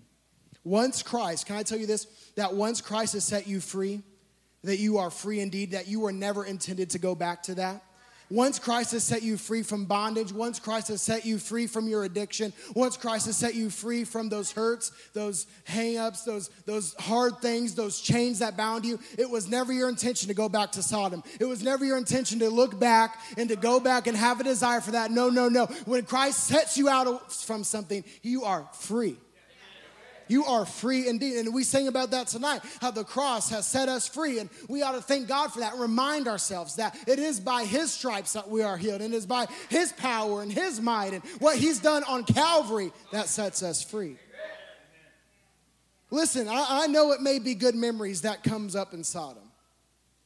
[0.64, 2.06] Once Christ, can I tell you this?
[2.36, 4.02] That once Christ has set you free,
[4.64, 7.84] that you are free indeed, that you were never intended to go back to that.
[8.30, 11.88] Once Christ has set you free from bondage, once Christ has set you free from
[11.88, 16.93] your addiction, once Christ has set you free from those hurts, those hang-ups, those, those
[16.99, 20.73] hard things, those chains that bound you, it was never your intention to go back
[20.73, 21.23] to Sodom.
[21.39, 24.43] It was never your intention to look back and to go back and have a
[24.43, 25.09] desire for that.
[25.11, 25.67] No, no, no.
[25.86, 29.17] When Christ sets you out from something, you are free.
[30.28, 31.38] You are free indeed.
[31.38, 34.39] And we sing about that tonight, how the cross has set us free.
[34.39, 37.91] And we ought to thank God for that remind ourselves that it is by His
[37.91, 41.23] stripes that we are healed, and it is by His power and His might and
[41.39, 44.17] what He's done on Calvary that sets us free.
[46.09, 49.43] Listen, I, I know it may be good memories that comes up in Sodom.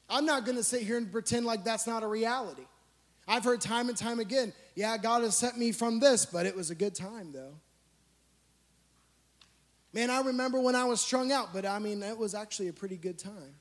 [0.10, 2.66] I'm not going to sit here and pretend like that's not a reality.
[3.28, 6.56] I've heard time and time again, yeah, God has set me from this, but it
[6.56, 7.54] was a good time though.
[9.94, 12.74] Man, I remember when I was strung out, but I mean, it was actually a
[12.74, 13.56] pretty good time.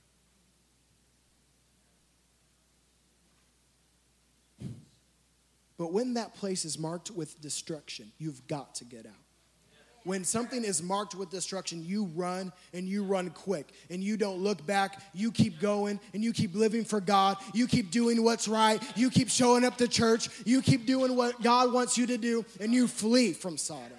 [5.76, 9.12] But when that place is marked with destruction, you've got to get out.
[10.04, 14.38] When something is marked with destruction, you run and you run quick and you don't
[14.38, 15.02] look back.
[15.12, 17.38] You keep going and you keep living for God.
[17.52, 18.82] You keep doing what's right.
[18.96, 20.28] You keep showing up to church.
[20.44, 23.98] You keep doing what God wants you to do and you flee from Sodom.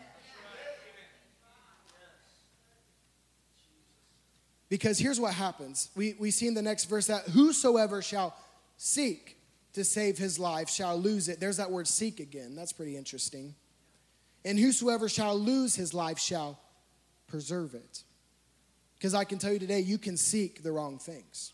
[4.71, 5.89] Because here's what happens.
[5.97, 8.33] We, we see in the next verse that whosoever shall
[8.77, 9.37] seek
[9.73, 11.41] to save his life shall lose it.
[11.41, 12.55] There's that word seek again.
[12.55, 13.53] That's pretty interesting.
[14.45, 16.57] And whosoever shall lose his life shall
[17.27, 18.03] preserve it.
[18.97, 21.51] Because I can tell you today, you can seek the wrong things.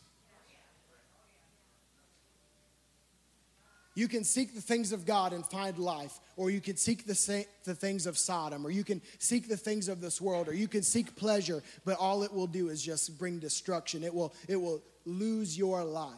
[3.97, 7.15] You can seek the things of God and find life, or you can seek the,
[7.15, 10.53] sa- the things of Sodom, or you can seek the things of this world, or
[10.53, 14.03] you can seek pleasure, but all it will do is just bring destruction.
[14.03, 16.13] It will, it will lose your life.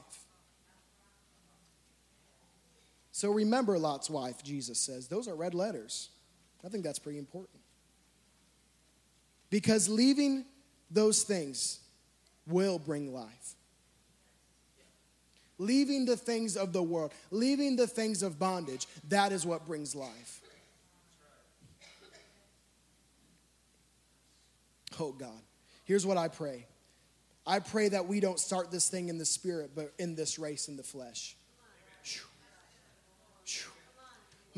[3.14, 5.08] So remember Lot's wife, Jesus says.
[5.08, 6.10] Those are red letters.
[6.66, 7.62] I think that's pretty important.
[9.50, 10.44] Because leaving
[10.92, 11.80] those things
[12.46, 13.56] will bring life.
[15.60, 19.96] Leaving the things of the world, leaving the things of bondage, that is what brings
[19.96, 20.42] life.
[25.00, 25.42] Oh God,
[25.86, 26.66] here's what I pray
[27.46, 30.68] I pray that we don't start this thing in the spirit, but in this race
[30.68, 31.36] in the flesh.
[32.04, 32.29] Phew.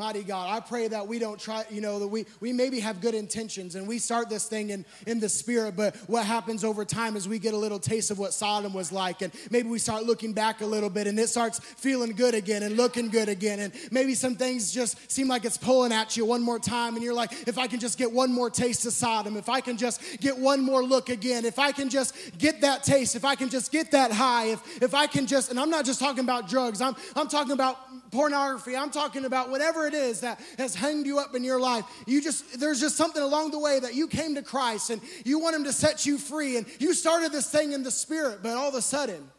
[0.01, 3.01] Mighty God, I pray that we don't try, you know, that we, we maybe have
[3.01, 6.83] good intentions and we start this thing in, in the spirit, but what happens over
[6.83, 9.77] time is we get a little taste of what Sodom was like, and maybe we
[9.77, 13.29] start looking back a little bit and it starts feeling good again and looking good
[13.29, 16.95] again, and maybe some things just seem like it's pulling at you one more time,
[16.95, 19.61] and you're like, if I can just get one more taste of Sodom, if I
[19.61, 23.23] can just get one more look again, if I can just get that taste, if
[23.23, 25.99] I can just get that high, if, if I can just, and I'm not just
[25.99, 27.77] talking about drugs, I'm, I'm talking about
[28.11, 31.85] pornography, I'm talking about whatever it is that has hanged you up in your life.
[32.05, 35.39] You just, there's just something along the way that you came to Christ and you
[35.39, 38.55] want Him to set you free, and you started this thing in the spirit, but
[38.55, 39.29] all of a sudden,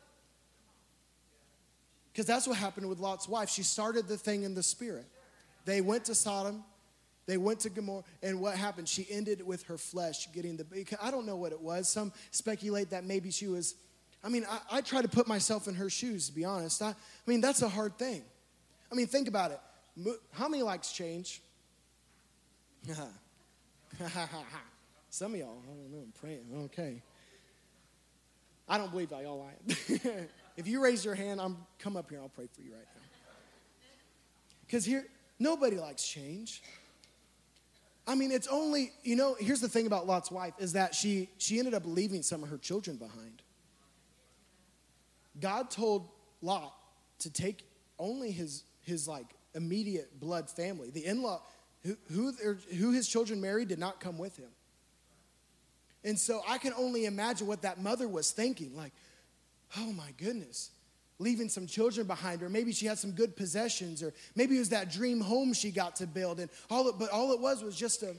[2.12, 3.48] because that's what happened with Lot's wife.
[3.48, 5.06] She started the thing in the spirit.
[5.64, 6.64] They went to Sodom,
[7.26, 8.88] they went to Gomorrah, and what happened?
[8.88, 10.66] She ended with her flesh getting the.
[11.00, 11.88] I don't know what it was.
[11.88, 13.76] Some speculate that maybe she was.
[14.24, 16.82] I mean, I, I try to put myself in her shoes, to be honest.
[16.82, 16.94] I, I
[17.26, 18.22] mean, that's a hard thing.
[18.92, 19.60] I mean, think about it.
[20.32, 21.40] How many likes change?
[25.08, 26.44] Some of y'all, I don't know, I'm praying.
[26.64, 27.02] Okay.
[28.68, 30.28] I don't believe that y'all lying.
[30.56, 32.20] if you raise your hand, I'm come up here.
[32.20, 33.02] I'll pray for you right now.
[34.66, 35.06] Because here,
[35.38, 36.62] nobody likes change.
[38.06, 39.36] I mean, it's only you know.
[39.38, 42.48] Here's the thing about Lot's wife is that she she ended up leaving some of
[42.48, 43.42] her children behind.
[45.40, 46.08] God told
[46.40, 46.74] Lot
[47.20, 47.66] to take
[47.98, 50.90] only his his like immediate blood family.
[50.90, 51.42] The in-law
[51.84, 52.32] who who,
[52.76, 54.50] who his children married did not come with him.
[56.04, 58.76] And so I can only imagine what that mother was thinking.
[58.76, 58.92] Like,
[59.78, 60.70] oh my goodness,
[61.18, 62.48] leaving some children behind her.
[62.48, 65.96] Maybe she had some good possessions, or maybe it was that dream home she got
[65.96, 66.40] to build.
[66.40, 68.14] And all it, but all it was was just a.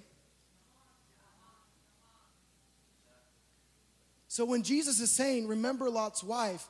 [4.29, 6.67] So when Jesus is saying, remember Lot's wife,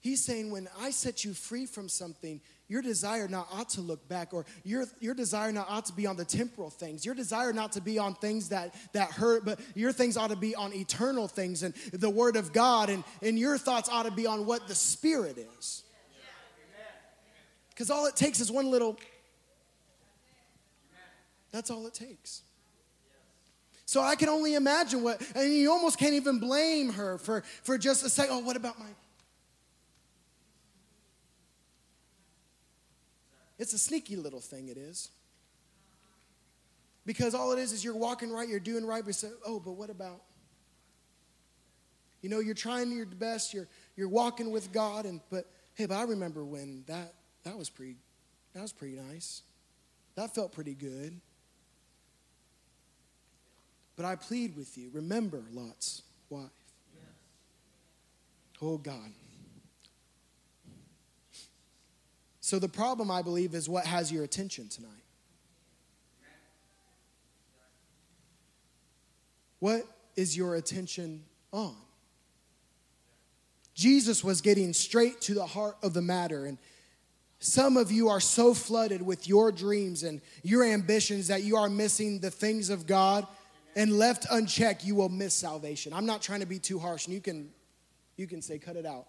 [0.00, 4.06] he's saying, when I set you free from something, your desire not ought to look
[4.08, 7.04] back, or your, your desire not ought to be on the temporal things.
[7.04, 10.36] Your desire not to be on things that, that hurt, but your things ought to
[10.36, 14.10] be on eternal things and the Word of God, and, and your thoughts ought to
[14.10, 15.82] be on what the Spirit is.
[17.70, 18.98] Because all it takes is one little,
[21.52, 22.42] that's all it takes.
[23.86, 27.78] So I can only imagine what, and you almost can't even blame her for, for
[27.78, 28.84] just a second, oh, what about my
[33.58, 35.10] It's a sneaky little thing, it is.
[37.04, 39.72] Because all it is is you're walking right, you're doing right, but say, oh, but
[39.72, 40.22] what about?
[42.20, 45.96] You know, you're trying your best, you're you're walking with God, and but hey, but
[45.96, 47.96] I remember when that that was pretty
[48.54, 49.42] that was pretty nice.
[50.16, 51.20] That felt pretty good.
[53.96, 56.50] But I plead with you, remember Lot's wife.
[58.60, 59.12] Oh God.
[62.48, 65.04] So the problem, I believe, is what has your attention tonight.
[69.58, 69.82] What
[70.16, 71.76] is your attention on?
[73.74, 76.46] Jesus was getting straight to the heart of the matter.
[76.46, 76.56] And
[77.38, 81.68] Some of you are so flooded with your dreams and your ambitions that you are
[81.68, 83.26] missing the things of God.
[83.76, 85.92] And left unchecked, you will miss salvation.
[85.92, 87.50] I'm not trying to be too harsh, and you can,
[88.16, 89.06] you can say, cut it out.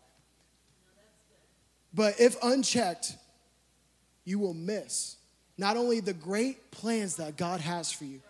[1.94, 3.14] But if unchecked,
[4.30, 5.18] you will miss
[5.58, 8.22] not only the great plans that God has for you,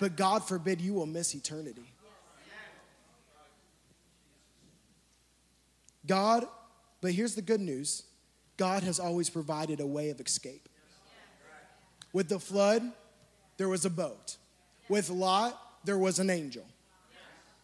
[0.00, 1.92] but God forbid you will miss eternity.
[6.06, 6.46] God,
[7.00, 8.02] but here's the good news
[8.56, 10.68] God has always provided a way of escape.
[12.12, 12.82] With the flood,
[13.56, 14.36] there was a boat.
[14.88, 16.64] With Lot, there was an angel.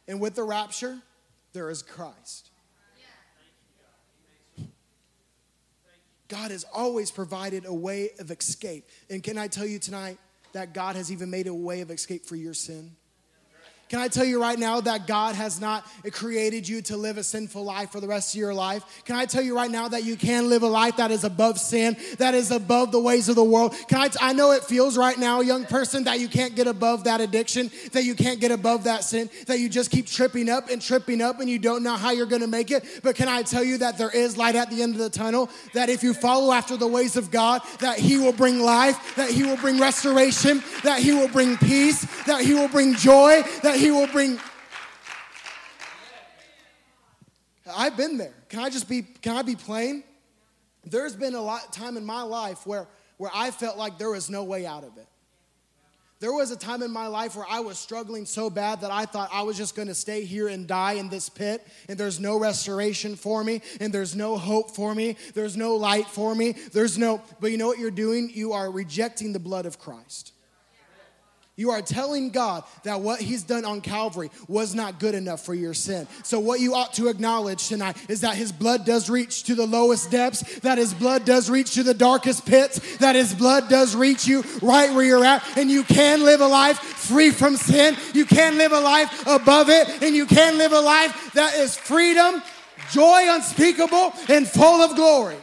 [0.06, 0.98] And with the rapture,
[1.52, 2.49] there is Christ.
[6.30, 8.88] God has always provided a way of escape.
[9.10, 10.16] And can I tell you tonight
[10.52, 12.92] that God has even made a way of escape for your sin?
[13.90, 17.24] Can I tell you right now that God has not created you to live a
[17.24, 18.84] sinful life for the rest of your life?
[19.04, 21.58] Can I tell you right now that you can live a life that is above
[21.58, 23.74] sin, that is above the ways of the world?
[23.88, 26.68] Can I, t- I know it feels right now, young person, that you can't get
[26.68, 30.48] above that addiction, that you can't get above that sin, that you just keep tripping
[30.48, 32.84] up and tripping up and you don't know how you're going to make it.
[33.02, 35.50] But can I tell you that there is light at the end of the tunnel,
[35.74, 39.32] that if you follow after the ways of God, that He will bring life, that
[39.32, 43.79] He will bring restoration, that He will bring peace, that He will bring joy, that
[43.80, 44.38] He will bring.
[47.74, 48.34] I've been there.
[48.50, 49.00] Can I just be?
[49.00, 50.04] Can I be plain?
[50.84, 54.28] There's been a lot time in my life where where I felt like there was
[54.28, 55.06] no way out of it.
[56.18, 59.06] There was a time in my life where I was struggling so bad that I
[59.06, 62.20] thought I was just going to stay here and die in this pit, and there's
[62.20, 66.52] no restoration for me, and there's no hope for me, there's no light for me,
[66.74, 67.22] there's no.
[67.40, 68.30] But you know what you're doing?
[68.34, 70.34] You are rejecting the blood of Christ.
[71.60, 75.52] You are telling God that what He's done on Calvary was not good enough for
[75.52, 76.08] your sin.
[76.22, 79.66] So, what you ought to acknowledge tonight is that His blood does reach to the
[79.66, 83.94] lowest depths, that His blood does reach to the darkest pits, that His blood does
[83.94, 87.94] reach you right where you're at, and you can live a life free from sin.
[88.14, 91.76] You can live a life above it, and you can live a life that is
[91.76, 92.42] freedom,
[92.90, 95.36] joy unspeakable, and full of glory.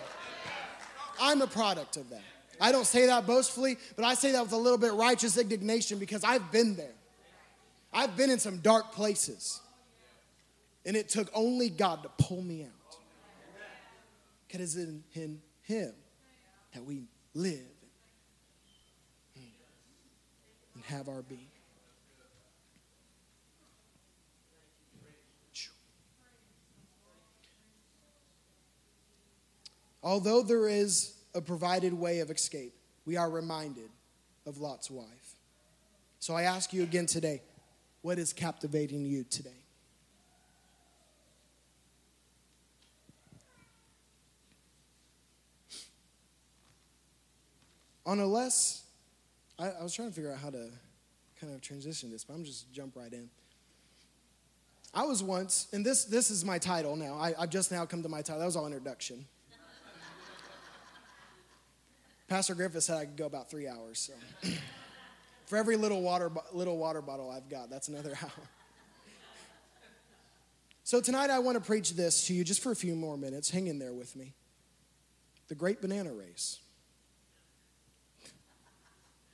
[1.22, 2.24] I'm a product of that.
[2.60, 5.99] I don't say that boastfully, but I say that with a little bit righteous indignation
[5.99, 6.93] because I've been there.
[7.93, 9.62] I've been in some dark places.
[10.86, 12.97] And it took only God to pull me out.
[14.47, 15.93] Because it's in, in Him
[16.74, 17.03] that we
[17.34, 17.60] live
[20.74, 21.47] and have our being.
[30.03, 32.73] Although there is a provided way of escape,
[33.05, 33.89] we are reminded
[34.47, 35.35] of Lot's wife.
[36.19, 37.41] So I ask you again today
[38.01, 39.49] what is captivating you today?
[48.05, 48.83] On a less,
[49.59, 50.69] I, I was trying to figure out how to
[51.39, 53.29] kind of transition this, but I'm just jump right in.
[54.93, 57.15] I was once, and this this is my title now.
[57.15, 58.39] I, I've just now come to my title.
[58.39, 59.25] That was all introduction.
[62.28, 63.99] Pastor Griffith said I could go about three hours.
[63.99, 64.49] So,
[65.45, 68.49] for every little water little water bottle I've got, that's another hour.
[70.84, 73.49] So tonight I want to preach this to you just for a few more minutes.
[73.49, 74.34] Hang in there with me.
[75.49, 76.59] The Great Banana Race.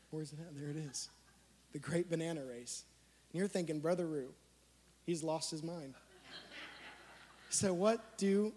[0.10, 0.60] Where's it at?
[0.60, 1.10] There it is.
[1.72, 2.86] The Great Banana Race.
[3.32, 4.34] And you're thinking, Brother Root,
[5.06, 5.94] he's lost his mind.
[7.52, 8.52] So, what do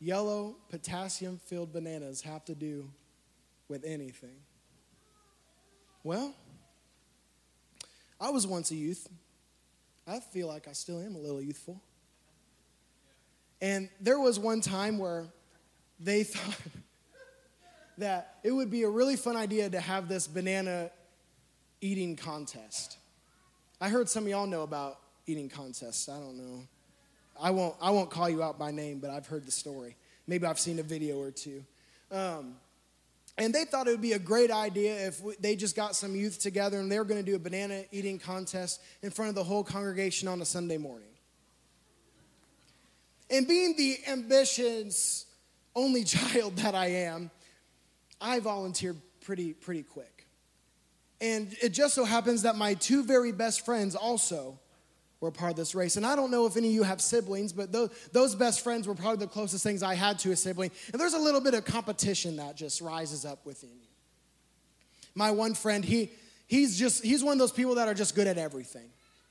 [0.00, 2.88] yellow potassium filled bananas have to do
[3.72, 4.36] with anything?
[6.04, 6.34] Well,
[8.20, 9.08] I was once a youth.
[10.06, 11.80] I feel like I still am a little youthful.
[13.62, 15.24] And there was one time where
[15.98, 16.58] they thought
[17.96, 20.90] that it would be a really fun idea to have this banana
[21.80, 22.98] eating contest.
[23.80, 26.10] I heard some of y'all know about eating contests.
[26.10, 26.66] I don't know.
[27.40, 29.96] I won't, I won't call you out by name, but I've heard the story.
[30.26, 31.64] Maybe I've seen a video or two.
[32.10, 32.56] Um,
[33.38, 36.14] and they thought it would be a great idea if we, they just got some
[36.14, 39.34] youth together and they were going to do a banana eating contest in front of
[39.34, 41.08] the whole congregation on a Sunday morning.
[43.30, 45.26] And being the ambitious
[45.74, 47.30] only child that I am,
[48.20, 50.26] I volunteered pretty, pretty quick.
[51.20, 54.58] And it just so happens that my two very best friends also
[55.22, 55.96] were part of this race.
[55.96, 58.88] And I don't know if any of you have siblings, but those, those best friends
[58.88, 60.72] were probably the closest things I had to a sibling.
[60.92, 63.88] And there's a little bit of competition that just rises up within you.
[65.14, 66.10] My one friend, he,
[66.48, 68.90] he's just, he's one of those people that are just good at everything.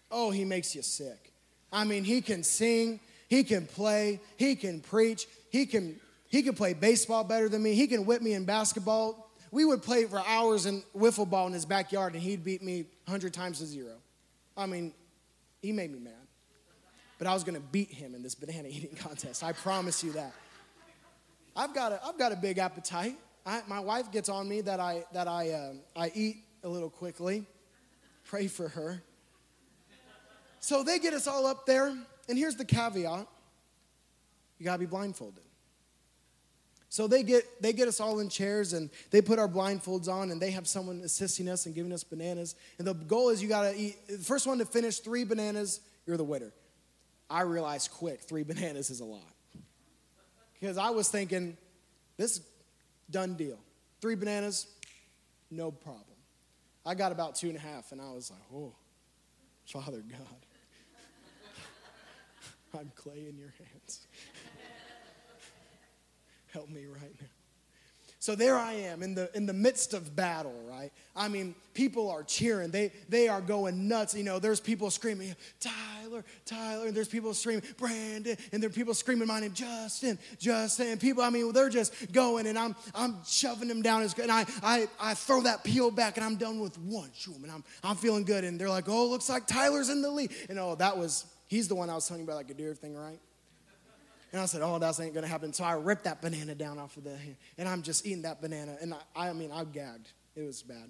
[0.09, 1.33] Oh, he makes you sick.
[1.73, 6.55] I mean, he can sing, he can play, he can preach, he can He could
[6.55, 7.75] play baseball better than me.
[7.75, 9.29] He can whip me in basketball.
[9.51, 12.85] We would play for hours in wiffle ball in his backyard, and he'd beat me
[13.05, 13.95] 100 times to zero.
[14.55, 14.93] I mean,
[15.62, 16.14] he made me mad.
[17.18, 19.43] But I was to beat him in this banana eating contest.
[19.43, 20.34] I promise you that.
[21.55, 23.18] I've got a, I've got a big appetite.
[23.45, 26.89] I, my wife gets on me that I, that I, um, I eat a little
[26.89, 27.45] quickly.
[28.26, 29.01] Pray for her.
[30.59, 31.88] So they get us all up there,
[32.30, 33.28] and here's the caveat
[34.59, 35.43] you gotta be blindfolded.
[36.91, 40.29] So they get, they get us all in chairs and they put our blindfolds on
[40.29, 42.53] and they have someone assisting us and giving us bananas.
[42.79, 46.17] And the goal is you gotta eat, the first one to finish three bananas, you're
[46.17, 46.51] the winner.
[47.29, 49.23] I realized quick, three bananas is a lot.
[50.59, 51.55] Because I was thinking,
[52.17, 52.41] this
[53.09, 53.59] done deal.
[54.01, 54.67] Three bananas,
[55.49, 56.03] no problem.
[56.85, 58.75] I got about two and a half and I was like, oh,
[59.65, 60.45] Father God,
[62.77, 64.07] I'm clay in your hands.
[66.53, 67.27] Help me right now.
[68.21, 70.91] So there I am in the in the midst of battle, right?
[71.15, 72.69] I mean, people are cheering.
[72.69, 74.13] They they are going nuts.
[74.13, 78.73] You know, there's people screaming, Tyler, Tyler, and there's people screaming, Brandon, and there are
[78.73, 80.99] people screaming my name, Justin, Justin.
[80.99, 84.29] People, I mean, they're just going, and I'm I'm shoving them down as good.
[84.29, 87.51] And I I I throw that peel back, and I'm done with one shoom, and
[87.51, 88.43] I'm I'm feeling good.
[88.43, 90.31] And they're like, oh, looks like Tyler's in the lead.
[90.47, 92.75] And oh, that was he's the one I was telling you about, like a deer
[92.75, 93.19] thing, right?
[94.32, 95.51] And I said, oh, that ain't gonna happen.
[95.53, 97.17] So I ripped that banana down off of the,
[97.57, 98.77] and I'm just eating that banana.
[98.82, 100.09] And I, I mean, I gagged.
[100.36, 100.89] It was bad.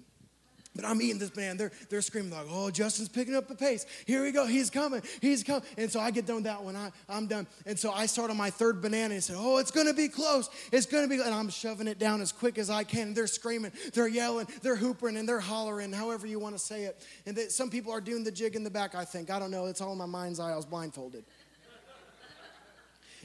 [0.74, 1.58] But I'm eating this banana.
[1.58, 3.84] They're, they're screaming like, oh, Justin's picking up the pace.
[4.06, 4.46] Here we go.
[4.46, 5.02] He's coming.
[5.20, 5.62] He's coming.
[5.76, 6.76] And so I get done with that one.
[6.76, 7.46] I, I'm done.
[7.66, 10.08] And so I start on my third banana and say, oh, it's going to be
[10.08, 10.48] close.
[10.72, 13.08] It's going to be, and I'm shoving it down as quick as I can.
[13.08, 13.72] And they're screaming.
[13.92, 14.46] They're yelling.
[14.62, 17.06] They're hooping and they're hollering, however you want to say it.
[17.26, 19.30] And they, some people are doing the jig in the back, I think.
[19.30, 19.66] I don't know.
[19.66, 20.52] It's all in my mind's eye.
[20.52, 21.24] I was blindfolded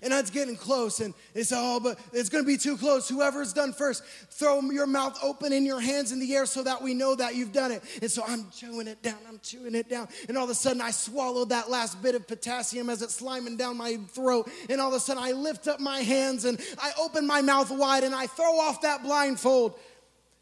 [0.03, 3.07] and it's getting close and it's oh but it's going to be too close.
[3.09, 6.81] Whoever's done first throw your mouth open and your hands in the air so that
[6.81, 7.83] we know that you've done it.
[8.01, 10.81] And so i'm chewing it down i'm chewing it down and all of a sudden
[10.81, 14.89] i swallowed that last bit of potassium as it's sliming down my throat and all
[14.89, 18.15] of a sudden i lift up my hands and i open my mouth wide and
[18.15, 19.77] i throw off that blindfold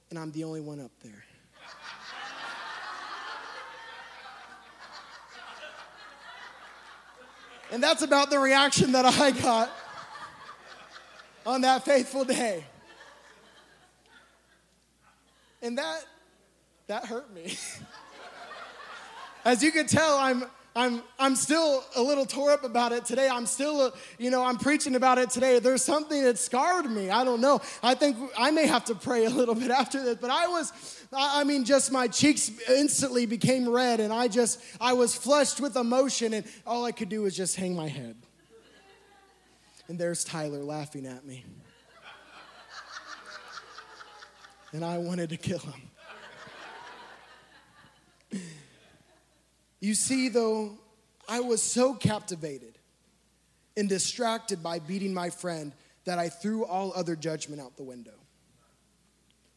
[0.10, 1.25] and i'm the only one up there
[7.72, 9.72] And that's about the reaction that I got
[11.46, 12.64] on that faithful day.
[15.62, 16.06] And that
[16.88, 17.58] that hurt me.
[19.46, 20.46] As you can tell, I'm
[20.76, 23.30] I'm I'm still a little tore up about it today.
[23.32, 25.60] I'm still, you know, I'm preaching about it today.
[25.60, 27.10] There's something that scarred me.
[27.10, 27.62] I don't know.
[27.82, 30.74] I think I may have to pray a little bit after this, but I was
[31.18, 35.76] I mean, just my cheeks instantly became red, and I just, I was flushed with
[35.78, 38.16] emotion, and all I could do was just hang my head.
[39.88, 41.46] And there's Tyler laughing at me.
[44.74, 45.82] And I wanted to kill him.
[49.86, 50.80] You see, though,
[51.30, 52.80] I was so captivated
[53.78, 55.74] and distracted by beating my friend
[56.06, 58.16] that I threw all other judgment out the window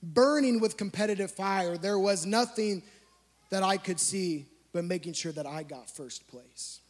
[0.03, 1.79] burning with competitive fire.
[1.79, 2.83] There was nothing
[3.49, 6.81] that I could see but making sure that I got first place.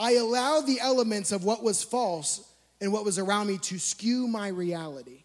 [0.00, 2.44] I allowed the elements of what was false
[2.80, 5.22] and what was around me to skew my reality.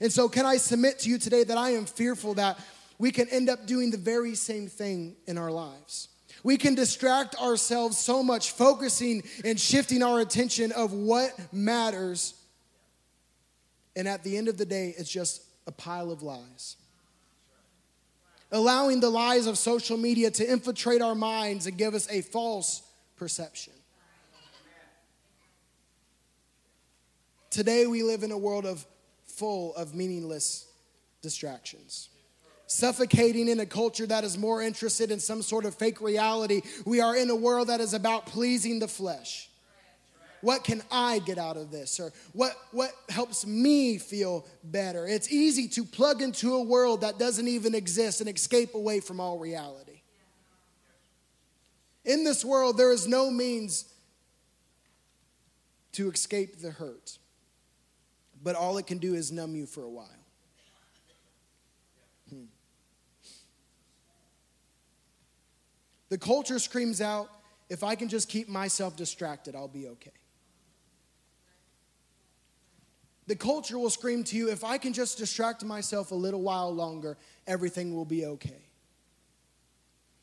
[0.00, 2.58] And so, can I submit to you today that I am fearful that
[2.98, 6.08] we can end up doing the very same thing in our lives?
[6.42, 12.34] We can distract ourselves so much, focusing and shifting our attention of what matters
[13.98, 16.76] and at the end of the day, it's just a pile of lies.
[18.52, 22.80] Allowing the lies of social media to infiltrate our minds and give us a false
[23.16, 23.72] perception.
[27.50, 28.86] Today, we live in a world of
[29.26, 30.68] full of meaningless
[31.20, 32.08] distractions.
[32.68, 37.00] Suffocating in a culture that is more interested in some sort of fake reality, we
[37.00, 39.48] are in a world that is about pleasing the flesh.
[40.42, 41.98] What can I get out of this?
[41.98, 45.08] Or what, what helps me feel better?
[45.08, 49.18] It's easy to plug into a world that doesn't even exist and escape away from
[49.18, 50.02] all reality.
[52.04, 53.86] In this world, there is no means
[55.92, 57.16] to escape the hurt,
[58.42, 60.06] but all it can do is numb you for a while.
[62.28, 62.44] Hmm.
[66.08, 67.28] The culture screams out,
[67.68, 70.10] if I can just keep myself distracted, I'll be okay.
[73.26, 76.74] The culture will scream to you if I can just distract myself a little while
[76.74, 78.62] longer, everything will be okay.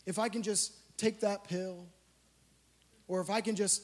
[0.07, 1.85] If I can just take that pill,
[3.07, 3.83] or if I can just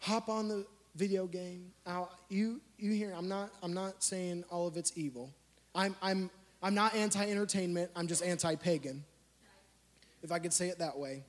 [0.00, 0.66] hop on the
[0.96, 1.72] video game.
[1.86, 5.32] Now, you you hear I'm not I'm not saying all of it's evil.
[5.74, 6.30] I'm I'm
[6.62, 7.90] I'm not anti-entertainment.
[7.96, 9.04] I'm just anti-pagan.
[10.22, 11.24] If I could say it that way.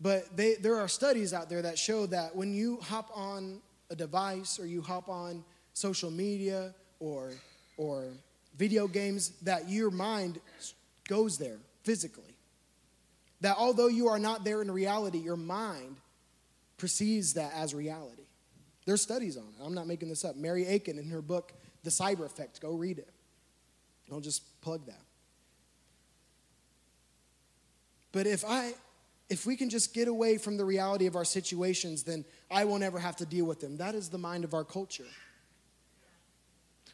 [0.00, 3.96] But they, there are studies out there that show that when you hop on a
[3.96, 7.32] device or you hop on social media or,
[7.76, 8.04] or
[8.56, 10.40] video games, that your mind
[11.08, 12.36] goes there physically.
[13.40, 15.96] That although you are not there in reality, your mind
[16.76, 18.22] perceives that as reality.
[18.84, 19.64] There's studies on it.
[19.64, 20.36] I'm not making this up.
[20.36, 23.10] Mary Aiken, in her book, The Cyber Effect, go read it.
[24.08, 25.02] Don't just plug that.
[28.12, 28.72] But if I
[29.28, 32.82] if we can just get away from the reality of our situations, then I won't
[32.82, 33.76] ever have to deal with them.
[33.76, 35.04] That is the mind of our culture.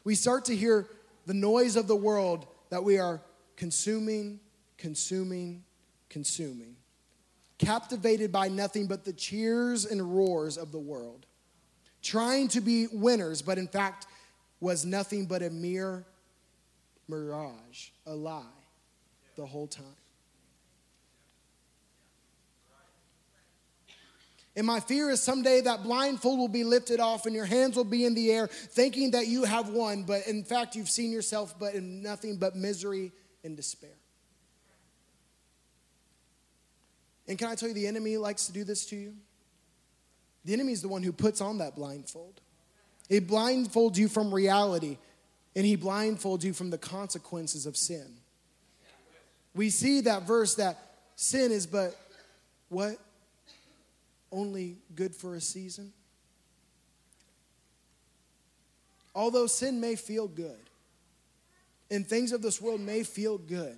[0.03, 0.87] We start to hear
[1.25, 3.21] the noise of the world that we are
[3.55, 4.41] consuming,
[4.77, 5.63] consuming,
[6.09, 6.75] consuming,
[7.57, 11.25] captivated by nothing but the cheers and roars of the world,
[12.01, 14.07] trying to be winners, but in fact
[14.59, 16.05] was nothing but a mere
[17.07, 18.43] mirage, a lie
[19.37, 19.85] the whole time.
[24.55, 27.83] And my fear is someday that blindfold will be lifted off and your hands will
[27.83, 31.59] be in the air, thinking that you have won, but in fact, you've seen yourself
[31.59, 33.11] but in nothing but misery
[33.43, 33.91] and despair.
[37.27, 39.13] And can I tell you, the enemy likes to do this to you?
[40.45, 42.39] The enemy is the one who puts on that blindfold.
[43.09, 44.97] It blindfolds you from reality,
[45.55, 48.17] and he blindfolds you from the consequences of sin.
[49.53, 50.77] We see that verse that
[51.15, 51.95] sin is but
[52.69, 52.97] what?
[54.35, 55.93] Only good for a season?
[59.15, 60.59] Although sin may feel good,
[61.89, 63.77] and things of this world may feel good,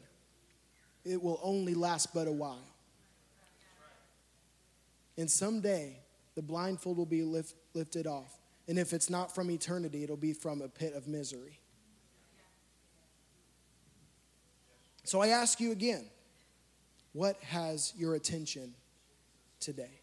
[1.05, 2.67] it will only last but a while.
[5.17, 5.97] And someday,
[6.35, 8.37] the blindfold will be lift, lifted off.
[8.67, 11.59] And if it's not from eternity, it'll be from a pit of misery.
[15.03, 16.05] So I ask you again
[17.13, 18.73] what has your attention
[19.59, 20.01] today?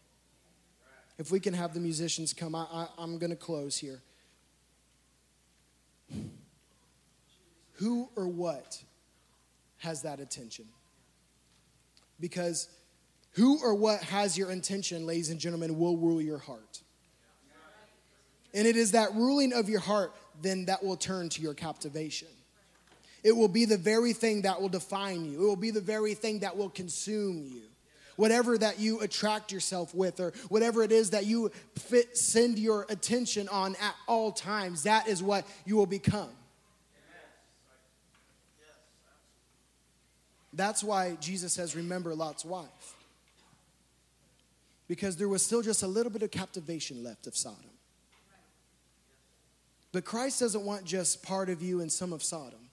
[1.17, 4.01] If we can have the musicians come, I, I, I'm going to close here.
[7.73, 8.81] Who or what
[9.77, 10.65] has that attention?
[12.19, 12.69] Because
[13.31, 16.81] who or what has your intention, ladies and gentlemen, will rule your heart.
[18.53, 22.29] And it is that ruling of your heart then that will turn to your captivation.
[23.23, 26.13] It will be the very thing that will define you, it will be the very
[26.13, 27.63] thing that will consume you
[28.15, 32.85] whatever that you attract yourself with, or whatever it is that you fit, send your
[32.89, 36.29] attention on at all times, that is what you will become.
[40.55, 42.95] That's why Jesus says, Remember Lot's wife.
[44.87, 47.59] Because there was still just a little bit of captivation left of Sodom.
[49.91, 52.69] But Christ doesn't want just part of you and some of Sodom,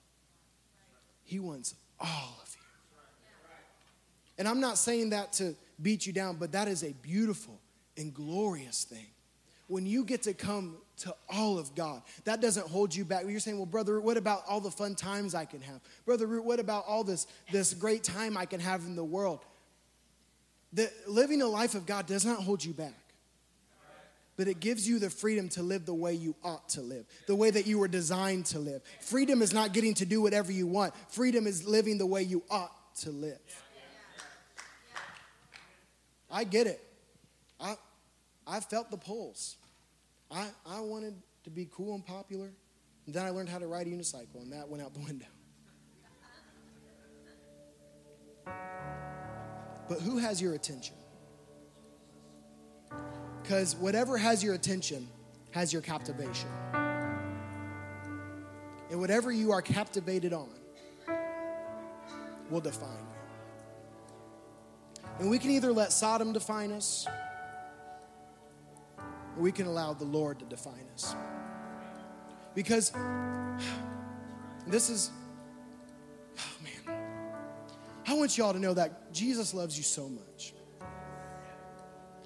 [1.23, 2.42] He wants all of
[4.37, 7.59] and I'm not saying that to beat you down, but that is a beautiful
[7.97, 9.05] and glorious thing.
[9.67, 13.25] When you get to come to all of God, that doesn't hold you back.
[13.27, 15.79] You're saying, well, brother, what about all the fun times I can have?
[16.05, 19.39] Brother, what about all this, this great time I can have in the world?
[20.73, 22.93] The, living a life of God does not hold you back
[24.35, 27.35] but it gives you the freedom to live the way you ought to live, the
[27.35, 28.81] way that you were designed to live.
[28.99, 32.43] Freedom is not getting to do whatever you want, freedom is living the way you
[32.49, 33.39] ought to live.
[36.33, 36.81] I get it.
[37.59, 37.75] I,
[38.47, 39.55] I felt the pulse.
[40.31, 41.13] I, I wanted
[41.43, 42.49] to be cool and popular.
[43.05, 45.27] And then I learned how to ride a unicycle, and that went out the window.
[49.87, 50.95] But who has your attention?
[53.41, 55.07] Because whatever has your attention
[55.51, 56.49] has your captivation.
[58.89, 60.49] And whatever you are captivated on
[62.49, 63.12] will define you.
[65.19, 67.07] And we can either let Sodom define us,
[68.97, 71.15] or we can allow the Lord to define us.
[72.55, 72.91] Because
[74.67, 75.11] this is,
[76.37, 76.97] oh man,
[78.07, 80.53] I want y'all to know that Jesus loves you so much.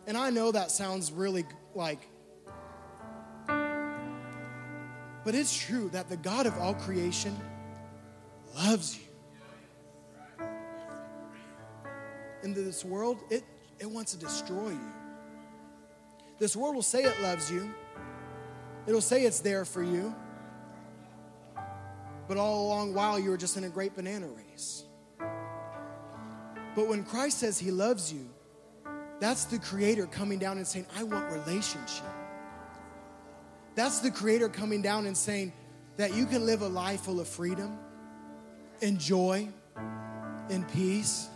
[0.05, 2.07] And I know that sounds really like,
[3.47, 7.37] but it's true that the God of all creation
[8.55, 9.06] loves you.
[12.43, 13.43] Into this world, it,
[13.79, 14.91] it wants to destroy you.
[16.39, 17.73] This world will say it loves you,
[18.85, 20.13] it'll say it's there for you,
[22.27, 24.83] but all along while you were just in a great banana race.
[26.75, 28.29] But when Christ says he loves you,
[29.19, 32.05] That's the Creator coming down and saying, I want relationship.
[33.75, 35.53] That's the Creator coming down and saying
[35.97, 37.77] that you can live a life full of freedom,
[38.81, 39.47] and joy,
[40.49, 41.29] and peace.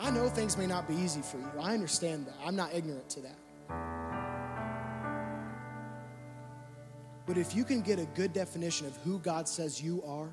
[0.00, 1.50] I know things may not be easy for you.
[1.60, 2.34] I understand that.
[2.44, 3.36] I'm not ignorant to that.
[7.26, 10.30] But if you can get a good definition of who God says you are,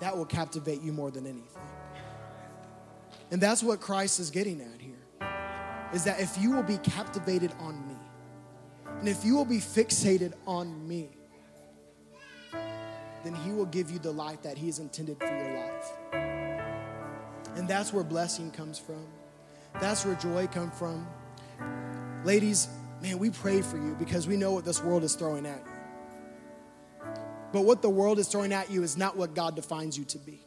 [0.00, 1.62] that will captivate you more than anything.
[3.30, 4.94] And that's what Christ is getting at here.
[5.94, 7.96] Is that if you will be captivated on me,
[8.98, 11.08] and if you will be fixated on me,
[13.24, 16.19] then he will give you the life that he has intended for your life.
[17.60, 19.04] And that's where blessing comes from.
[19.82, 21.06] That's where joy comes from.
[22.24, 22.68] Ladies,
[23.02, 27.10] man, we pray for you because we know what this world is throwing at you.
[27.52, 30.16] But what the world is throwing at you is not what God defines you to
[30.16, 30.40] be.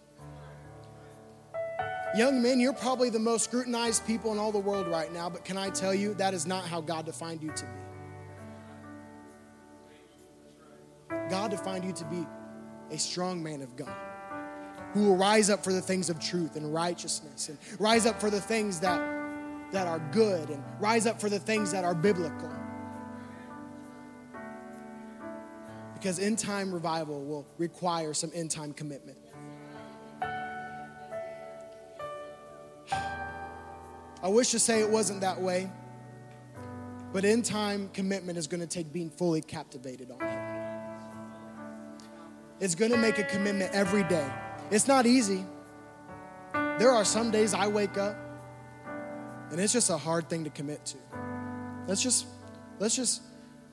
[2.17, 5.45] Young men, you're probably the most scrutinized people in all the world right now, but
[5.45, 7.65] can I tell you, that is not how God defined you to
[11.09, 11.15] be.
[11.29, 12.25] God defined you to be
[12.89, 14.12] a strong man of God
[14.93, 18.29] who will rise up for the things of truth and righteousness and rise up for
[18.29, 18.99] the things that,
[19.71, 22.51] that are good and rise up for the things that are biblical.
[25.95, 29.17] Because end time revival will require some end time commitment.
[34.21, 35.69] I wish to say it wasn't that way,
[37.11, 40.53] but end time commitment is going to take being fully captivated on Him.
[42.59, 44.29] It's going to make a commitment every day.
[44.73, 45.45] It's not easy.
[46.51, 48.17] There are some days I wake up
[49.51, 50.97] and it's just a hard thing to commit to.
[51.87, 52.25] Let's just,
[52.79, 53.21] let's just,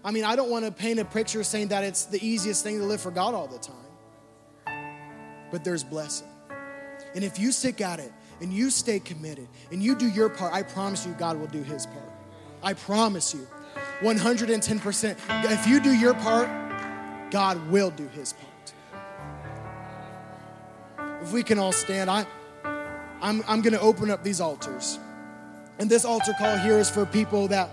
[0.05, 2.81] I mean, I don't want to paint a picture saying that it's the easiest thing
[2.81, 6.29] to live for God all the time, but there's blessing.
[7.15, 10.53] And if you stick at it and you stay committed and you do your part,
[10.53, 12.13] I promise you, God will do his part.
[12.63, 13.49] I promise you,
[14.01, 15.17] 110%.
[15.51, 18.50] If you do your part, God will do his part.
[21.23, 22.27] If we can all stand, I,
[23.21, 24.99] I'm, I'm going to open up these altars.
[25.79, 27.71] And this altar call here is for people that,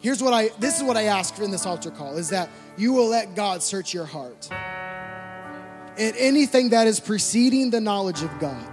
[0.00, 2.92] here's what I, this is what I ask in this altar call, is that you
[2.92, 4.48] will let God search your heart.
[4.50, 8.64] And anything that is preceding the knowledge of God,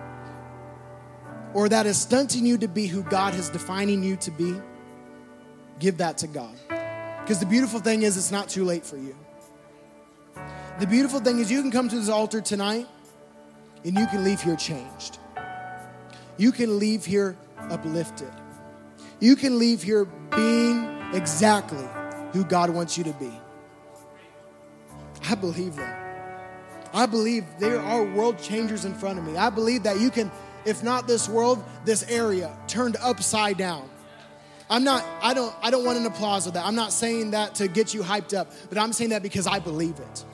[1.53, 4.59] or that is stunting you to be who God is defining you to be,
[5.80, 6.55] give that to God.
[7.21, 9.15] Because the beautiful thing is, it's not too late for you.
[10.80, 12.88] The beautiful thing is, you can come to this altar tonight
[13.86, 15.19] and you can leave here changed.
[16.38, 18.31] You can leave here uplifted.
[19.19, 20.05] You can leave here
[20.36, 20.83] being
[21.13, 21.88] exactly
[22.33, 23.31] who God wants you to be.
[25.29, 26.01] I believe that.
[26.93, 29.38] I believe there are world changers in front of me.
[29.38, 30.31] I believe that you can,
[30.65, 33.89] if not this world, this area turned upside down.
[34.69, 36.65] I'm not, I don't, I don't want an applause of that.
[36.65, 39.59] I'm not saying that to get you hyped up, but I'm saying that because I
[39.59, 40.25] believe it.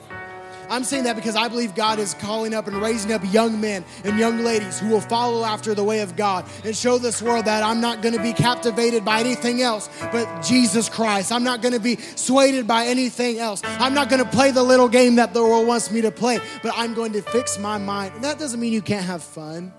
[0.72, 3.84] I'm saying that because I believe God is calling up and raising up young men
[4.04, 7.44] and young ladies who will follow after the way of God and show this world
[7.44, 11.30] that I'm not going to be captivated by anything else but Jesus Christ.
[11.30, 13.60] I'm not going to be swayed by anything else.
[13.64, 16.38] I'm not going to play the little game that the world wants me to play,
[16.62, 18.14] but I'm going to fix my mind.
[18.14, 19.74] And that doesn't mean you can't have fun.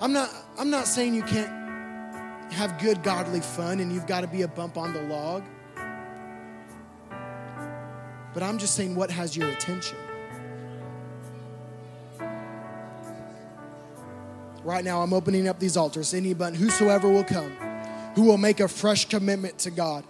[0.00, 4.26] I'm not I'm not saying you can't have good godly fun and you've got to
[4.26, 5.44] be a bump on the log.
[8.34, 9.96] But I'm just saying what has your attention.
[14.64, 16.14] Right now, I'm opening up these altars.
[16.14, 17.50] Anybody, whosoever will come,
[18.14, 20.04] who will make a fresh commitment to God,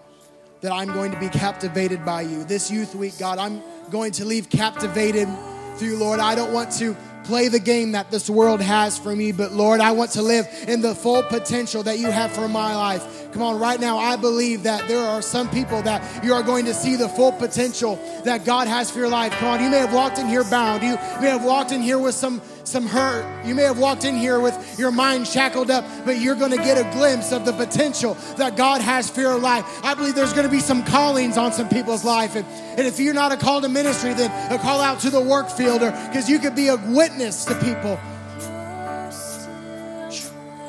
[0.60, 2.44] that I'm going to be captivated by you.
[2.44, 5.28] This youth week, God, I'm going to leave captivated
[5.76, 6.20] through, Lord.
[6.20, 6.94] I don't want to
[7.24, 10.46] play the game that this world has for me, but Lord, I want to live
[10.68, 13.21] in the full potential that you have for my life.
[13.32, 16.66] Come on, right now, I believe that there are some people that you are going
[16.66, 19.32] to see the full potential that God has for your life.
[19.32, 20.82] Come on, you may have walked in here bound.
[20.82, 23.44] You may have walked in here with some some hurt.
[23.44, 26.58] You may have walked in here with your mind shackled up, but you're going to
[26.58, 29.64] get a glimpse of the potential that God has for your life.
[29.84, 32.36] I believe there's going to be some callings on some people's life.
[32.36, 32.46] And,
[32.78, 35.50] and if you're not a call to ministry, then a call out to the work
[35.50, 37.98] field, or because you could be a witness to people.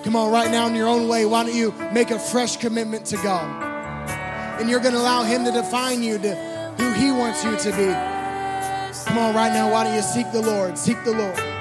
[0.03, 3.05] Come on, right now in your own way, why don't you make a fresh commitment
[3.07, 3.63] to God?
[4.59, 6.35] And you're going to allow Him to define you to
[6.77, 7.85] who He wants you to be.
[9.05, 10.77] Come on, right now, why don't you seek the Lord?
[10.77, 11.52] Seek the Lord.